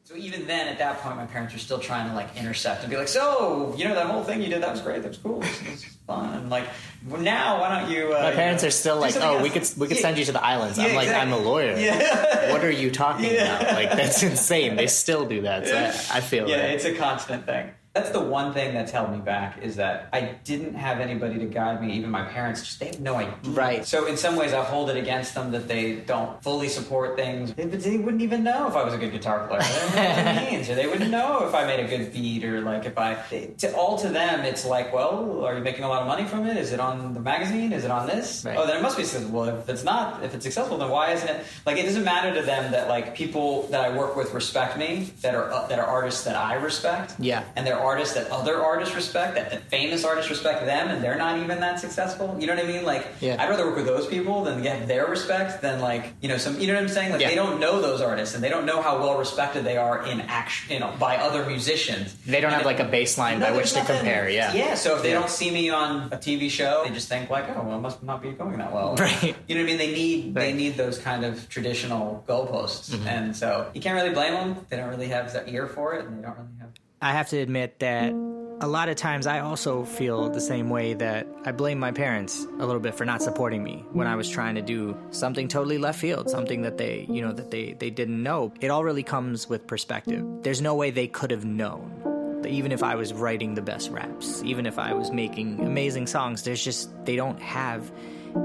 So 0.08 0.16
even 0.16 0.46
then, 0.46 0.68
at 0.68 0.78
that 0.78 1.02
point, 1.02 1.16
my 1.18 1.26
parents 1.26 1.52
were 1.52 1.58
still 1.60 1.78
trying 1.78 2.08
to 2.08 2.14
like 2.14 2.34
intercept 2.34 2.80
and 2.80 2.88
be 2.88 2.96
like, 2.96 3.08
"So, 3.08 3.74
you 3.76 3.84
know, 3.86 3.94
that 3.94 4.06
whole 4.06 4.24
thing 4.24 4.40
you 4.40 4.48
did, 4.48 4.62
that 4.62 4.70
was 4.72 4.80
great, 4.80 5.02
that 5.02 5.08
was 5.08 5.18
cool, 5.18 5.42
it 5.42 5.70
was 5.70 5.84
fun." 6.06 6.32
And 6.34 6.48
like, 6.48 6.64
well, 7.06 7.20
now 7.20 7.60
why 7.60 7.78
don't 7.78 7.90
you? 7.90 8.14
Uh, 8.14 8.22
My 8.22 8.32
parents 8.32 8.62
you 8.62 8.68
know, 8.68 8.68
are 8.68 8.70
still 8.70 8.96
like, 8.96 9.16
"Oh, 9.16 9.42
we 9.42 9.50
could 9.50 9.68
we 9.76 9.86
could 9.86 9.98
Yeah. 9.98 10.02
send 10.04 10.16
you 10.16 10.24
to 10.24 10.32
the 10.32 10.42
islands." 10.42 10.78
Yeah, 10.78 10.84
I'm 10.86 10.94
like, 10.94 11.08
exactly. 11.08 11.30
"I'm 11.34 11.38
a 11.38 11.44
lawyer. 11.44 11.76
Yeah. 11.76 12.52
What 12.52 12.64
are 12.64 12.70
you 12.70 12.90
talking 12.90 13.34
about? 13.34 13.64
Like 13.74 13.90
that's 13.90 14.22
insane. 14.22 14.76
They 14.76 14.86
still 14.86 15.26
do 15.26 15.42
that. 15.42 15.66
So 15.66 15.76
I, 15.76 16.16
I 16.16 16.20
feel 16.22 16.48
Yeah, 16.48 16.56
it's 16.68 16.86
a 16.86 16.94
constant 16.94 17.44
thing. 17.44 17.70
That's 17.94 18.10
the 18.10 18.20
one 18.20 18.52
thing 18.52 18.74
that's 18.74 18.92
held 18.92 19.10
me 19.10 19.18
back 19.18 19.58
is 19.60 19.76
that 19.76 20.08
I 20.12 20.36
didn't 20.44 20.74
have 20.74 21.00
anybody 21.00 21.38
to 21.38 21.46
guide 21.46 21.82
me. 21.82 21.94
Even 21.94 22.10
my 22.10 22.22
parents, 22.24 22.60
just 22.62 22.78
they 22.78 22.86
have 22.86 23.00
no 23.00 23.16
idea. 23.16 23.34
Right. 23.46 23.84
So 23.84 24.06
in 24.06 24.16
some 24.16 24.36
ways, 24.36 24.52
I 24.52 24.62
hold 24.62 24.90
it 24.90 24.96
against 24.96 25.34
them 25.34 25.50
that 25.52 25.66
they 25.66 25.96
don't 25.96 26.40
fully 26.42 26.68
support 26.68 27.16
things. 27.16 27.52
They, 27.54 27.64
they 27.64 27.96
wouldn't 27.96 28.22
even 28.22 28.44
know 28.44 28.68
if 28.68 28.76
I 28.76 28.84
was 28.84 28.94
a 28.94 28.98
good 28.98 29.10
guitar 29.12 29.48
player. 29.48 29.62
They 29.62 30.02
know 30.02 30.08
what 30.32 30.42
it 30.42 30.50
means, 30.52 30.68
or 30.70 30.74
they 30.76 30.86
wouldn't 30.86 31.10
know 31.10 31.46
if 31.48 31.54
I 31.54 31.66
made 31.66 31.80
a 31.80 31.88
good 31.88 32.12
beat, 32.12 32.44
or 32.44 32.60
like 32.60 32.84
if 32.84 32.96
I. 32.98 33.14
To, 33.58 33.74
all 33.74 33.98
to 33.98 34.08
them, 34.08 34.44
it's 34.44 34.64
like, 34.64 34.92
well, 34.92 35.44
are 35.44 35.56
you 35.56 35.62
making 35.64 35.82
a 35.84 35.88
lot 35.88 36.02
of 36.02 36.08
money 36.08 36.24
from 36.24 36.46
it? 36.46 36.56
Is 36.56 36.72
it 36.72 36.80
on 36.80 37.14
the 37.14 37.20
magazine? 37.20 37.72
Is 37.72 37.84
it 37.84 37.90
on 37.90 38.06
this? 38.06 38.44
Right. 38.44 38.56
Oh, 38.56 38.66
then 38.66 38.76
it 38.76 38.82
must 38.82 38.96
be 38.96 39.02
successful. 39.04 39.40
Well, 39.40 39.58
if 39.58 39.68
it's 39.68 39.82
not, 39.84 40.22
if 40.22 40.34
it's 40.34 40.44
successful, 40.44 40.78
then 40.78 40.90
why 40.90 41.12
isn't 41.12 41.28
it? 41.28 41.44
Like, 41.66 41.78
it 41.78 41.84
doesn't 41.84 42.04
matter 42.04 42.32
to 42.34 42.42
them 42.42 42.70
that 42.72 42.88
like 42.88 43.14
people 43.16 43.62
that 43.68 43.84
I 43.84 43.96
work 43.96 44.14
with 44.14 44.32
respect 44.34 44.78
me, 44.78 45.10
that 45.22 45.34
are 45.34 45.50
uh, 45.50 45.66
that 45.68 45.78
are 45.78 45.86
artists 45.86 46.22
that 46.24 46.36
I 46.36 46.54
respect, 46.54 47.14
Yeah. 47.18 47.42
and 47.56 47.66
they're 47.66 47.77
artists 47.78 48.14
that 48.14 48.30
other 48.30 48.62
artists 48.62 48.94
respect, 48.94 49.34
that 49.36 49.50
the 49.50 49.56
famous 49.58 50.04
artists 50.04 50.30
respect 50.30 50.64
them, 50.66 50.88
and 50.88 51.02
they're 51.02 51.16
not 51.18 51.38
even 51.38 51.60
that 51.60 51.80
successful. 51.80 52.36
You 52.38 52.46
know 52.46 52.54
what 52.54 52.64
I 52.64 52.68
mean? 52.68 52.84
Like, 52.84 53.06
Yeah. 53.20 53.36
I'd 53.42 53.48
rather 53.48 53.66
work 53.66 53.76
with 53.76 53.86
those 53.86 54.06
people 54.06 54.44
than 54.44 54.62
get 54.62 54.86
their 54.88 55.06
respect 55.06 55.62
than 55.62 55.80
like 55.80 56.12
you 56.20 56.28
know 56.28 56.36
some. 56.38 56.58
You 56.60 56.66
know 56.68 56.74
what 56.74 56.82
I'm 56.82 56.88
saying? 56.88 57.12
Like, 57.12 57.20
Yeah. 57.20 57.28
they 57.28 57.34
don't 57.34 57.60
know 57.60 57.80
those 57.80 58.00
artists, 58.00 58.34
and 58.34 58.42
they 58.44 58.48
don't 58.48 58.66
know 58.66 58.82
how 58.82 58.98
well 58.98 59.18
respected 59.18 59.64
they 59.64 59.76
are 59.76 60.04
in 60.06 60.20
action, 60.22 60.72
you 60.72 60.80
know, 60.80 60.92
by 60.98 61.16
other 61.16 61.44
musicians. 61.46 62.14
They 62.26 62.40
don't 62.40 62.52
And 62.52 62.62
have 62.62 62.66
like 62.66 62.80
a 62.80 62.84
baseline 62.84 63.40
by 63.40 63.50
which 63.52 63.72
there's 63.72 63.86
to 63.86 63.92
compare. 63.94 64.28
Yeah. 64.28 64.52
Yeah. 64.52 64.74
So 64.74 64.96
if 64.96 65.02
they 65.02 65.10
Yeah. 65.10 65.20
don't 65.20 65.30
see 65.30 65.50
me 65.50 65.70
on 65.70 66.08
a 66.12 66.16
TV 66.16 66.48
show, 66.50 66.82
they 66.86 66.94
just 66.94 67.08
think 67.08 67.30
like, 67.30 67.44
oh, 67.56 67.62
well, 67.62 67.78
it 67.78 67.80
must 67.80 68.02
not 68.02 68.22
be 68.22 68.30
going 68.30 68.58
that 68.58 68.72
well. 68.72 68.96
Right. 68.96 69.34
You 69.46 69.54
know 69.54 69.60
what 69.62 69.70
I 69.70 69.76
mean? 69.76 69.78
They 69.78 69.92
need 69.92 70.34
they 70.34 70.40
Right. 70.40 70.48
Mm-hmm. 70.50 70.58
need 70.58 70.76
those 70.76 70.98
kind 70.98 71.24
of 71.24 71.48
traditional 71.48 72.24
goalposts, 72.28 72.94
and 73.06 73.36
so 73.36 73.66
you 73.74 73.80
can't 73.80 73.94
really 73.96 74.10
blame 74.14 74.34
them. 74.34 74.66
They 74.68 74.76
don't 74.76 74.88
really 74.88 75.08
have 75.08 75.32
the 75.32 75.48
ear 75.50 75.66
for 75.66 75.94
it, 75.94 76.04
and 76.06 76.18
they 76.18 76.22
don't 76.26 76.36
really 76.36 76.48
have. 76.60 76.68
I 77.00 77.12
have 77.12 77.28
to 77.28 77.38
admit 77.38 77.78
that 77.78 78.12
a 78.60 78.66
lot 78.66 78.88
of 78.88 78.96
times 78.96 79.28
I 79.28 79.38
also 79.38 79.84
feel 79.84 80.30
the 80.30 80.40
same 80.40 80.68
way 80.68 80.94
that 80.94 81.28
I 81.44 81.52
blame 81.52 81.78
my 81.78 81.92
parents 81.92 82.44
a 82.58 82.66
little 82.66 82.80
bit 82.80 82.96
for 82.96 83.04
not 83.04 83.22
supporting 83.22 83.62
me 83.62 83.84
when 83.92 84.08
I 84.08 84.16
was 84.16 84.28
trying 84.28 84.56
to 84.56 84.62
do 84.62 84.98
something 85.10 85.46
totally 85.46 85.78
left 85.78 86.00
field, 86.00 86.28
something 86.28 86.62
that 86.62 86.76
they, 86.76 87.06
you 87.08 87.22
know, 87.22 87.32
that 87.32 87.52
they 87.52 87.74
they 87.74 87.90
didn't 87.90 88.20
know. 88.20 88.52
It 88.60 88.70
all 88.70 88.82
really 88.82 89.04
comes 89.04 89.48
with 89.48 89.66
perspective. 89.66 90.26
There's 90.42 90.60
no 90.60 90.74
way 90.74 90.90
they 90.90 91.06
could 91.06 91.30
have 91.30 91.44
known. 91.44 92.42
Even 92.48 92.72
if 92.72 92.82
I 92.82 92.96
was 92.96 93.12
writing 93.12 93.54
the 93.54 93.62
best 93.62 93.90
raps, 93.90 94.42
even 94.42 94.66
if 94.66 94.78
I 94.78 94.92
was 94.92 95.12
making 95.12 95.60
amazing 95.60 96.08
songs, 96.08 96.42
there's 96.42 96.64
just 96.64 96.90
they 97.04 97.14
don't 97.14 97.40
have 97.40 97.92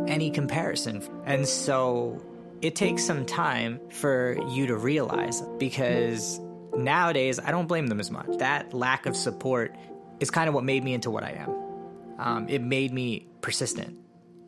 any 0.08 0.30
comparison. 0.30 1.02
And 1.26 1.48
so 1.48 2.24
it 2.62 2.76
takes 2.76 3.04
some 3.04 3.26
time 3.26 3.80
for 3.90 4.38
you 4.50 4.68
to 4.68 4.78
realize 4.78 5.42
because 5.58 6.40
nowadays 6.78 7.40
I 7.40 7.52
don't 7.52 7.68
blame 7.68 7.88
them 7.88 8.00
as 8.00 8.12
much. 8.12 8.38
That 8.38 8.74
lack 8.74 9.06
of 9.06 9.16
support 9.16 9.76
is 10.20 10.32
kind 10.32 10.48
of 10.48 10.54
what 10.56 10.64
made 10.64 10.84
me 10.84 10.94
into 10.94 11.10
what 11.10 11.24
I 11.24 11.32
am. 11.32 11.56
Um, 12.20 12.50
it 12.50 12.62
made 12.62 12.94
me 12.94 13.28
persistent. 13.42 14.00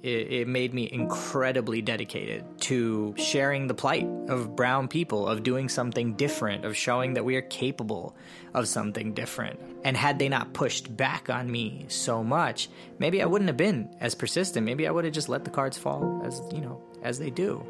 It, 0.03 0.31
it 0.31 0.47
made 0.47 0.71
me 0.71 0.87
incredibly 0.91 1.81
dedicated 1.81 2.45
to 2.61 3.15
sharing 3.17 3.65
the 3.65 3.73
plight 3.73 4.07
of 4.27 4.55
brown 4.55 4.87
people, 4.87 5.27
of 5.27 5.41
doing 5.41 5.67
something 5.67 6.13
different, 6.13 6.63
of 6.63 6.77
showing 6.77 7.15
that 7.15 7.25
we 7.25 7.35
are 7.37 7.41
capable 7.41 8.15
of 8.53 8.67
something 8.67 9.13
different. 9.13 9.59
And 9.83 9.97
had 9.97 10.19
they 10.19 10.29
not 10.29 10.53
pushed 10.53 10.95
back 10.95 11.29
on 11.31 11.51
me 11.51 11.85
so 11.87 12.23
much, 12.23 12.69
maybe 12.99 13.21
I 13.21 13.25
wouldn't 13.25 13.49
have 13.49 13.57
been 13.57 13.95
as 13.99 14.13
persistent. 14.13 14.63
Maybe 14.63 14.87
I 14.87 14.91
would 14.91 15.05
have 15.05 15.13
just 15.13 15.27
let 15.27 15.43
the 15.43 15.51
cards 15.51 15.77
fall 15.77 16.21
as, 16.23 16.39
you 16.53 16.61
know, 16.61 16.83
as 17.01 17.17
they 17.17 17.31
do. 17.31 17.65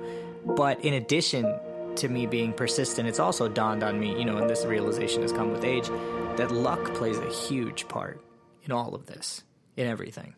But 0.45 0.83
in 0.83 0.93
addition 0.93 1.45
to 1.97 2.09
me 2.09 2.25
being 2.25 2.53
persistent, 2.53 3.07
it's 3.07 3.19
also 3.19 3.47
dawned 3.47 3.83
on 3.83 3.99
me, 3.99 4.17
you 4.17 4.25
know, 4.25 4.37
and 4.37 4.49
this 4.49 4.65
realization 4.65 5.21
has 5.21 5.31
come 5.31 5.51
with 5.51 5.63
age, 5.63 5.87
that 6.37 6.51
luck 6.51 6.93
plays 6.95 7.17
a 7.17 7.29
huge 7.29 7.87
part 7.87 8.21
in 8.63 8.71
all 8.71 8.95
of 8.95 9.05
this, 9.05 9.43
in 9.77 9.87
everything. 9.87 10.35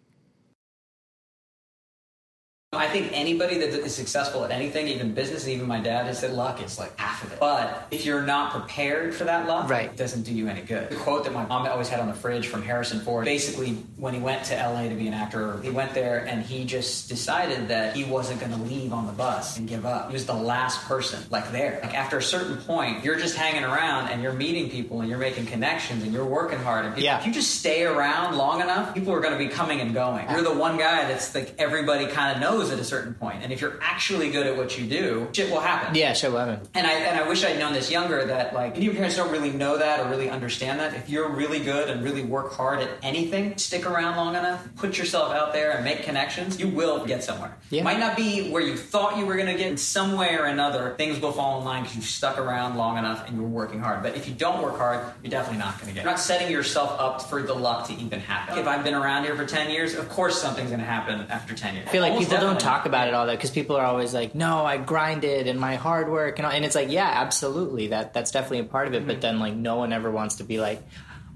I 2.78 2.88
think 2.88 3.12
anybody 3.14 3.58
that 3.60 3.70
is 3.70 3.96
successful 3.96 4.44
at 4.46 4.52
anything, 4.52 4.88
even 4.88 5.14
business, 5.14 5.48
even 5.48 5.68
my 5.68 5.80
dad 5.80 6.06
has 6.06 6.20
said 6.20 6.34
luck 6.34 6.62
is 6.64 6.78
like 6.80 6.98
half 7.00 7.24
of 7.24 7.34
it. 7.34 7.40
But 7.40 7.88
if 7.92 8.06
you're 8.06 8.22
not 8.22 8.52
prepared 8.52 9.14
for 9.16 9.24
that 9.26 9.48
luck, 9.48 9.70
Right. 9.70 9.86
it 9.86 9.98
doesn't 9.98 10.24
do 10.24 10.34
you 10.34 10.48
any 10.48 10.62
good. 10.62 10.90
The 10.90 10.96
quote 10.96 11.24
that 11.26 11.34
my 11.34 11.46
mom 11.46 11.68
always 11.68 11.90
had 11.90 12.00
on 12.00 12.08
the 12.08 12.14
fridge 12.14 12.48
from 12.48 12.62
Harrison 12.62 13.00
Ford, 13.02 13.26
basically 13.26 13.74
when 13.98 14.14
he 14.14 14.20
went 14.20 14.44
to 14.46 14.56
LA 14.56 14.88
to 14.90 14.96
be 14.96 15.08
an 15.08 15.14
actor, 15.14 15.60
he 15.62 15.70
went 15.70 15.94
there 15.94 16.26
and 16.26 16.42
he 16.44 16.64
just 16.66 17.10
decided 17.10 17.68
that 17.70 17.96
he 17.96 18.04
wasn't 18.04 18.40
going 18.40 18.52
to 18.52 18.58
leave 18.64 18.94
on 18.94 19.08
the 19.08 19.14
bus 19.14 19.58
and 19.58 19.68
give 19.68 19.86
up. 19.86 20.08
He 20.10 20.14
was 20.14 20.26
the 20.26 20.34
last 20.34 20.86
person, 20.86 21.20
like 21.30 21.52
there. 21.52 21.80
Like 21.84 21.94
after 21.96 22.18
a 22.18 22.22
certain 22.24 22.58
point, 22.58 23.04
you're 23.04 23.18
just 23.18 23.36
hanging 23.36 23.64
around 23.64 24.10
and 24.10 24.22
you're 24.22 24.34
meeting 24.34 24.70
people 24.70 25.02
and 25.02 25.10
you're 25.10 25.18
making 25.20 25.46
connections 25.48 26.04
and 26.04 26.14
you're 26.14 26.26
working 26.26 26.60
hard. 26.60 26.86
And 26.86 26.94
people, 26.96 27.04
Yeah. 27.06 27.20
if 27.20 27.26
you 27.28 27.34
just 27.34 27.56
stay 27.60 27.84
around 27.84 28.36
long 28.38 28.62
enough, 28.62 28.94
people 28.94 29.14
are 29.14 29.20
going 29.20 29.34
to 29.34 29.40
be 29.40 29.48
coming 29.48 29.82
and 29.82 29.94
going. 29.94 30.30
You're 30.30 30.42
the 30.42 30.54
one 30.54 30.78
guy 30.78 31.06
that's 31.08 31.34
like 31.34 31.54
everybody 31.58 32.08
kind 32.08 32.36
of 32.36 32.42
knows 32.42 32.67
at 32.72 32.80
a 32.80 32.84
certain 32.84 33.14
point. 33.14 33.44
And 33.44 33.52
if 33.52 33.62
you're 33.62 33.80
actually 33.82 34.32
good 34.32 34.48
at 34.48 34.58
what 34.58 34.78
you 34.78 34.86
do, 34.88 35.28
shit 35.34 35.52
will 35.52 35.60
happen. 35.60 35.96
Yeah, 35.96 36.14
show 36.14 36.30
lemon. 36.30 36.62
And 36.74 36.86
I 36.88 36.94
and 36.94 37.20
I 37.20 37.28
wish 37.28 37.44
I'd 37.44 37.60
known 37.60 37.74
this 37.74 37.92
younger 37.92 38.26
that 38.26 38.54
like 38.54 38.76
Indian 38.76 38.96
parents 38.96 39.16
don't 39.16 39.32
really 39.32 39.52
know 39.52 39.78
that 39.78 40.00
or 40.00 40.10
really 40.10 40.30
understand 40.30 40.80
that. 40.80 40.94
If 40.94 41.10
you're 41.10 41.30
really 41.30 41.60
good 41.60 41.90
and 41.90 42.04
really 42.04 42.24
work 42.24 42.54
hard 42.54 42.80
at 42.80 42.90
anything, 43.02 43.58
stick 43.58 43.86
around 43.86 44.18
long 44.18 44.36
enough, 44.36 44.68
put 44.76 44.98
yourself 44.98 45.34
out 45.34 45.54
there 45.54 45.72
and 45.72 45.84
make 45.84 46.04
connections, 46.04 46.60
you 46.60 46.68
will 46.68 47.06
get 47.06 47.24
somewhere. 47.24 47.56
Yeah. 47.70 47.84
Might 47.84 48.00
not 48.00 48.16
be 48.18 48.50
where 48.50 48.62
you 48.62 48.76
thought 48.78 49.18
you 49.18 49.26
were 49.26 49.36
going 49.36 49.48
to 49.48 49.56
get 49.56 49.68
in 49.72 49.78
some 49.78 50.18
way 50.18 50.36
or 50.36 50.46
another. 50.46 50.96
Things 50.98 51.20
will 51.20 51.32
fall 51.32 51.60
in 51.60 51.66
line 51.66 51.84
because 51.84 51.96
you've 51.96 52.06
stuck 52.06 52.38
around 52.38 52.78
long 52.78 52.98
enough 52.98 53.28
and 53.28 53.38
you're 53.38 53.48
working 53.48 53.80
hard. 53.80 54.04
But 54.04 54.16
if 54.16 54.28
you 54.28 54.34
don't 54.34 54.62
work 54.62 54.78
hard, 54.78 55.06
you're 55.24 55.32
definitely 55.32 55.60
not 55.60 55.76
going 55.78 55.90
to 55.90 55.94
get. 55.94 56.04
You're 56.04 56.12
not 56.12 56.20
setting 56.20 56.52
yourself 56.52 56.96
up 57.00 57.22
for 57.22 57.42
the 57.42 57.54
luck 57.54 57.88
to 57.88 57.94
even 57.94 58.20
happen. 58.20 58.58
If 58.58 58.68
I've 58.68 58.84
been 58.84 58.94
around 58.94 59.24
here 59.24 59.36
for 59.36 59.46
ten 59.46 59.70
years, 59.70 59.96
of 59.96 60.10
course 60.10 60.40
something's 60.42 60.70
going 60.70 60.80
to 60.80 60.86
happen 60.86 61.26
after 61.30 61.54
ten 61.54 61.76
years. 61.76 61.88
I 61.88 61.92
feel 61.92 62.02
like 62.02 62.12
Almost 62.14 62.30
people 62.30 62.46
don't 62.46 62.57
definitely. 62.60 62.78
talk 62.78 62.86
about 62.86 63.08
it 63.08 63.14
all 63.14 63.26
that 63.28 63.38
because 63.38 63.52
people 63.52 63.76
are 63.76 63.86
always 63.86 64.14
like, 64.14 64.36
"No, 64.36 64.66
I 64.66 64.78
grinded 64.78 65.48
and 65.48 65.60
my 65.60 65.76
hard 65.76 66.10
work," 66.10 66.40
and 66.40 66.46
all, 66.46 66.52
and 66.52 66.64
it's 66.66 66.76
like, 66.76 66.90
yeah, 66.92 67.10
absolutely, 67.16 67.88
that 67.88 68.14
that's 68.14 68.32
definitely 68.32 68.60
a 68.60 68.64
part 68.66 68.88
of 68.88 68.94
it. 68.94 69.00
Mm-hmm. 69.00 69.08
But 69.08 69.22
then 69.22 69.40
like, 69.40 69.54
no 69.56 69.76
one 69.78 69.94
ever 69.94 70.12
wants 70.12 70.36
to 70.36 70.44
be 70.44 70.60
like, 70.60 70.82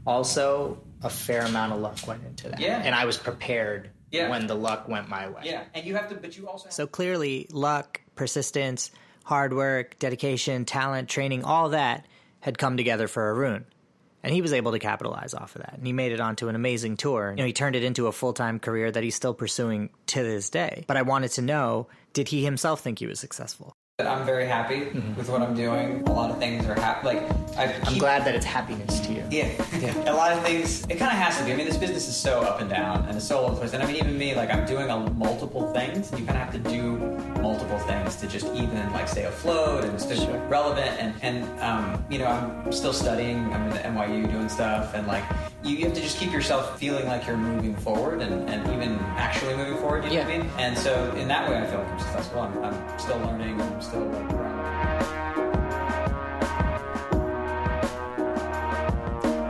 also 0.05 0.81
a 1.03 1.09
fair 1.09 1.41
amount 1.45 1.73
of 1.73 1.79
luck 1.79 1.97
went 2.07 2.23
into 2.25 2.49
that, 2.49 2.59
Yeah. 2.59 2.81
and 2.83 2.93
I 2.93 3.05
was 3.05 3.17
prepared 3.17 3.89
Yeah. 4.11 4.29
when 4.29 4.47
the 4.47 4.55
luck 4.55 4.87
went 4.87 5.09
my 5.09 5.29
way. 5.29 5.41
Yeah, 5.43 5.63
and 5.73 5.85
you 5.85 5.95
have 5.95 6.09
to, 6.09 6.15
but 6.15 6.37
you 6.37 6.47
also. 6.47 6.65
Have 6.65 6.73
So 6.73 6.85
clearly, 6.87 7.47
luck, 7.51 8.01
persistence, 8.15 8.91
hard 9.23 9.53
work, 9.53 9.97
dedication, 9.99 10.65
talent, 10.65 11.09
training, 11.09 11.43
all 11.43 11.69
that 11.69 12.05
had 12.41 12.57
come 12.57 12.77
together 12.77 13.07
for 13.07 13.31
Arun. 13.31 13.65
And 14.23 14.33
he 14.33 14.41
was 14.41 14.53
able 14.53 14.71
to 14.71 14.79
capitalize 14.79 15.33
off 15.33 15.55
of 15.55 15.61
that. 15.61 15.73
And 15.77 15.85
he 15.85 15.93
made 15.93 16.11
it 16.11 16.19
onto 16.19 16.47
an 16.47 16.55
amazing 16.55 16.97
tour. 16.97 17.31
You 17.31 17.37
know, 17.37 17.47
he 17.47 17.53
turned 17.53 17.75
it 17.75 17.83
into 17.83 18.07
a 18.07 18.11
full 18.11 18.33
time 18.33 18.59
career 18.59 18.91
that 18.91 19.03
he's 19.03 19.15
still 19.15 19.33
pursuing 19.33 19.89
to 20.07 20.23
this 20.23 20.49
day. 20.49 20.85
But 20.87 20.97
I 20.97 21.01
wanted 21.01 21.31
to 21.31 21.41
know 21.41 21.87
did 22.13 22.27
he 22.27 22.43
himself 22.43 22.81
think 22.81 22.99
he 22.99 23.07
was 23.07 23.19
successful? 23.19 23.73
I'm 24.07 24.25
very 24.25 24.47
happy 24.47 24.81
mm-hmm. 24.81 25.15
with 25.15 25.29
what 25.29 25.41
I'm 25.41 25.53
doing. 25.55 26.03
A 26.07 26.11
lot 26.11 26.31
of 26.31 26.39
things 26.39 26.65
are 26.65 26.73
happening. 26.73 27.23
Like 27.23 27.57
I 27.57 27.73
I'm 27.83 27.97
glad 27.97 28.25
that 28.25 28.35
it's 28.35 28.45
happiness 28.45 28.99
to 29.01 29.13
you. 29.13 29.23
Yeah, 29.29 29.51
yeah. 29.79 30.11
a 30.11 30.15
lot 30.15 30.31
of 30.31 30.43
things. 30.43 30.83
It 30.85 30.97
kind 30.97 31.11
of 31.11 31.17
has 31.17 31.37
to 31.37 31.45
be. 31.45 31.53
I 31.53 31.55
mean, 31.55 31.67
this 31.67 31.77
business 31.77 32.07
is 32.07 32.15
so 32.15 32.41
up 32.41 32.61
and 32.61 32.69
down, 32.69 33.05
and 33.05 33.15
it's 33.15 33.27
so 33.27 33.37
all 33.37 33.45
over 33.45 33.53
the 33.55 33.59
place. 33.59 33.73
And 33.73 33.83
I 33.83 33.85
mean, 33.85 33.97
even 33.97 34.17
me, 34.17 34.35
like 34.35 34.51
I'm 34.51 34.65
doing 34.65 34.89
a, 34.89 34.97
multiple 35.11 35.71
things. 35.73 36.09
and 36.11 36.19
You 36.19 36.25
kind 36.25 36.37
of 36.37 36.43
have 36.43 36.63
to 36.63 36.69
do 36.69 36.97
multiple 37.51 37.79
things 37.79 38.15
to 38.15 38.27
just 38.27 38.47
even 38.55 38.91
like 38.93 39.07
stay 39.07 39.25
afloat 39.25 39.83
and 39.83 39.99
stay 39.99 40.15
Sure. 40.15 40.37
relevant. 40.47 40.91
And 41.01 41.13
and 41.21 41.37
um, 41.59 41.83
you 42.09 42.17
know, 42.19 42.27
I'm 42.27 42.71
still 42.71 42.93
studying. 42.93 43.37
I'm 43.53 43.63
at 43.73 43.83
NYU 43.83 44.31
doing 44.31 44.47
stuff, 44.49 44.93
and 44.95 45.05
like 45.07 45.23
you, 45.63 45.75
you 45.75 45.85
have 45.85 45.93
to 45.93 46.01
just 46.01 46.17
keep 46.17 46.31
yourself 46.31 46.79
feeling 46.79 47.05
like 47.07 47.27
you're 47.27 47.37
moving 47.37 47.75
forward 47.75 48.21
and, 48.21 48.49
and 48.49 48.61
even 48.73 48.91
actually 49.27 49.55
moving 49.55 49.77
forward. 49.77 50.03
You 50.05 50.11
know 50.11 50.23
what 50.23 50.33
I 50.33 50.37
mean? 50.37 50.49
And 50.57 50.77
so 50.77 50.93
in 51.15 51.27
that 51.27 51.49
way, 51.49 51.57
I 51.57 51.65
feel 51.65 51.79
like 51.79 51.89
I'm 51.89 51.99
successful. 51.99 52.39
I'm, 52.41 52.63
I'm 52.63 52.99
still 52.99 53.19
learning. 53.19 53.59
I'm 53.61 53.81
still 53.81 54.05
like 54.05 54.27
growing. 54.29 54.57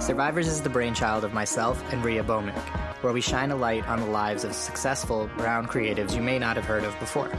Survivors 0.01 0.47
is 0.47 0.61
the 0.61 0.69
brainchild 0.69 1.23
of 1.23 1.31
myself 1.33 1.81
and 1.91 2.03
Ria 2.03 2.23
Bowmick. 2.23 2.55
where 3.01 3.13
we 3.13 3.21
shine 3.21 3.49
a 3.51 3.55
light 3.55 3.87
on 3.87 3.99
the 3.99 4.05
lives 4.07 4.43
of 4.43 4.53
successful 4.53 5.29
brown 5.37 5.65
creatives 5.67 6.15
you 6.15 6.21
may 6.21 6.37
not 6.37 6.55
have 6.55 6.65
heard 6.65 6.83
of 6.83 6.97
before. 6.99 7.31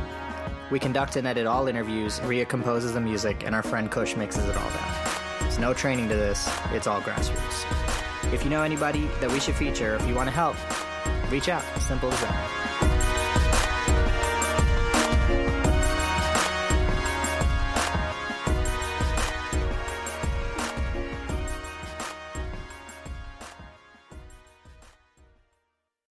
We 0.72 0.78
conduct 0.78 1.16
and 1.16 1.26
edit 1.26 1.46
all 1.46 1.68
interviews, 1.68 2.18
Ria 2.22 2.46
composes 2.46 2.94
the 2.94 3.00
music, 3.00 3.44
and 3.44 3.54
our 3.54 3.62
friend 3.62 3.90
Kush 3.90 4.16
mixes 4.16 4.48
it 4.48 4.56
all 4.56 4.70
down. 4.70 4.94
There's 5.40 5.58
no 5.58 5.74
training 5.74 6.08
to 6.08 6.14
this, 6.14 6.50
it's 6.72 6.86
all 6.86 7.02
grassroots. 7.02 8.32
If 8.32 8.42
you 8.42 8.48
know 8.48 8.62
anybody 8.62 9.06
that 9.20 9.30
we 9.30 9.38
should 9.38 9.54
feature, 9.54 9.96
if 9.96 10.08
you 10.08 10.14
want 10.14 10.28
to 10.28 10.34
help, 10.34 10.56
reach 11.30 11.50
out. 11.50 11.62
Simple 11.78 12.10
as 12.10 12.20
that. 12.22 12.91